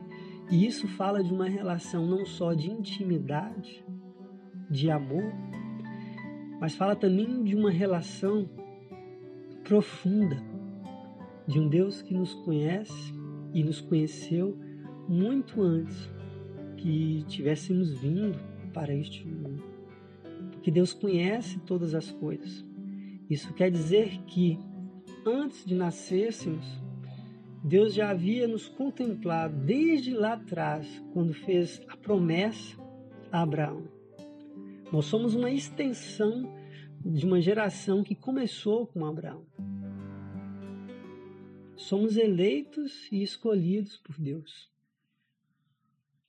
E 0.51 0.63
isso 0.67 0.87
fala 0.87 1.23
de 1.23 1.33
uma 1.33 1.49
relação 1.49 2.05
não 2.05 2.23
só 2.23 2.53
de 2.53 2.69
intimidade, 2.69 3.83
de 4.69 4.91
amor, 4.91 5.23
mas 6.61 6.75
fala 6.75 6.95
também 6.95 7.43
de 7.43 7.55
uma 7.55 7.71
relação 7.71 8.47
profunda, 9.63 10.37
de 11.47 11.59
um 11.59 11.67
Deus 11.67 12.03
que 12.03 12.13
nos 12.13 12.31
conhece 12.35 13.11
e 13.55 13.63
nos 13.63 13.81
conheceu 13.81 14.55
muito 15.09 15.59
antes 15.63 16.13
que 16.77 17.23
tivéssemos 17.27 17.91
vindo 17.99 18.37
para 18.71 18.93
este 18.93 19.27
mundo. 19.27 19.63
Porque 20.51 20.69
Deus 20.69 20.93
conhece 20.93 21.59
todas 21.61 21.95
as 21.95 22.11
coisas. 22.11 22.63
Isso 23.33 23.51
quer 23.55 23.71
dizer 23.71 24.21
que 24.27 24.59
antes 25.25 25.65
de 25.65 25.73
nascêssemos, 25.73 26.63
Deus 27.63 27.91
já 27.91 28.11
havia 28.11 28.47
nos 28.47 28.67
contemplado 28.67 29.57
desde 29.57 30.13
lá 30.13 30.33
atrás, 30.33 31.03
quando 31.13 31.33
fez 31.33 31.81
a 31.87 31.97
promessa 31.97 32.77
a 33.31 33.41
Abraão. 33.41 33.87
Nós 34.91 35.05
somos 35.05 35.33
uma 35.33 35.49
extensão 35.49 36.47
de 37.03 37.25
uma 37.25 37.41
geração 37.41 38.03
que 38.03 38.13
começou 38.13 38.85
com 38.85 39.03
Abraão. 39.03 39.47
Somos 41.75 42.17
eleitos 42.17 43.11
e 43.11 43.23
escolhidos 43.23 43.97
por 43.97 44.15
Deus. 44.19 44.69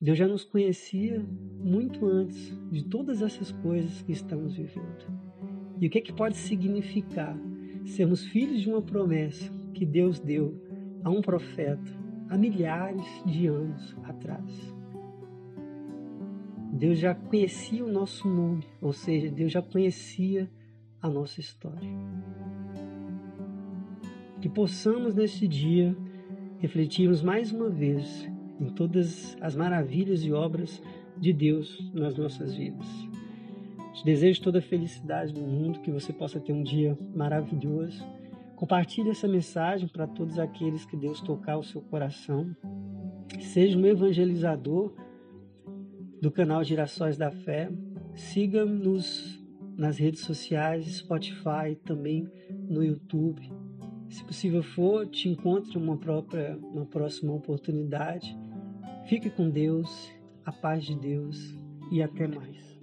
Deus 0.01 0.17
já 0.17 0.27
nos 0.27 0.43
conhecia 0.43 1.23
muito 1.59 2.07
antes 2.07 2.51
de 2.71 2.83
todas 2.83 3.21
essas 3.21 3.51
coisas 3.51 4.01
que 4.01 4.11
estamos 4.11 4.55
vivendo. 4.55 5.24
E 5.79 5.87
o 5.87 5.89
que, 5.89 5.97
é 5.97 6.01
que 6.01 6.13
pode 6.13 6.37
significar 6.37 7.37
sermos 7.85 8.25
filhos 8.25 8.61
de 8.61 8.69
uma 8.69 8.81
promessa 8.81 9.51
que 9.73 9.85
Deus 9.85 10.19
deu 10.19 10.59
a 11.03 11.09
um 11.09 11.21
profeta 11.21 11.91
há 12.29 12.37
milhares 12.37 13.05
de 13.25 13.47
anos 13.47 13.95
atrás? 14.03 14.75
Deus 16.71 16.99
já 16.99 17.15
conhecia 17.15 17.85
o 17.85 17.91
nosso 17.91 18.27
nome, 18.27 18.65
ou 18.81 18.91
seja, 18.91 19.31
Deus 19.31 19.51
já 19.51 19.61
conhecia 19.61 20.49
a 21.01 21.09
nossa 21.09 21.39
história. 21.39 21.89
Que 24.41 24.49
possamos 24.49 25.15
neste 25.15 25.47
dia 25.47 25.95
refletirmos 26.59 27.21
mais 27.21 27.51
uma 27.51 27.69
vez 27.69 28.29
em 28.59 28.69
todas 28.69 29.37
as 29.41 29.55
maravilhas 29.55 30.23
e 30.23 30.31
obras 30.31 30.81
de 31.17 31.31
Deus 31.31 31.91
nas 31.93 32.17
nossas 32.17 32.53
vidas. 32.55 32.87
Te 33.95 34.03
desejo 34.03 34.41
toda 34.41 34.59
a 34.59 34.61
felicidade 34.61 35.33
do 35.33 35.39
mundo, 35.39 35.79
que 35.79 35.89
você 35.89 36.11
possa 36.11 36.37
ter 36.37 36.51
um 36.51 36.61
dia 36.61 36.97
maravilhoso. 37.15 38.05
Compartilhe 38.57 39.09
essa 39.09 39.25
mensagem 39.25 39.87
para 39.87 40.05
todos 40.05 40.37
aqueles 40.37 40.85
que 40.85 40.97
Deus 40.97 41.21
tocar 41.21 41.57
o 41.57 41.63
seu 41.63 41.81
coração. 41.81 42.53
Seja 43.39 43.77
um 43.77 43.85
evangelizador 43.85 44.93
do 46.21 46.29
canal 46.29 46.61
Girassóis 46.61 47.15
da 47.15 47.31
Fé. 47.31 47.71
Siga-nos 48.13 49.41
nas 49.77 49.97
redes 49.97 50.21
sociais, 50.21 50.97
Spotify, 50.97 51.75
também 51.85 52.29
no 52.67 52.83
YouTube. 52.83 53.49
Se 54.09 54.25
possível 54.25 54.61
for, 54.61 55.07
te 55.07 55.29
encontre 55.29 55.77
uma 55.77 55.95
própria, 55.95 56.57
uma 56.61 56.85
próxima 56.85 57.33
oportunidade. 57.33 58.37
Fique 59.07 59.29
com 59.29 59.49
Deus, 59.49 60.11
a 60.45 60.51
paz 60.51 60.83
de 60.83 60.95
Deus 60.95 61.57
e 61.91 62.03
até 62.03 62.27
mais. 62.27 62.74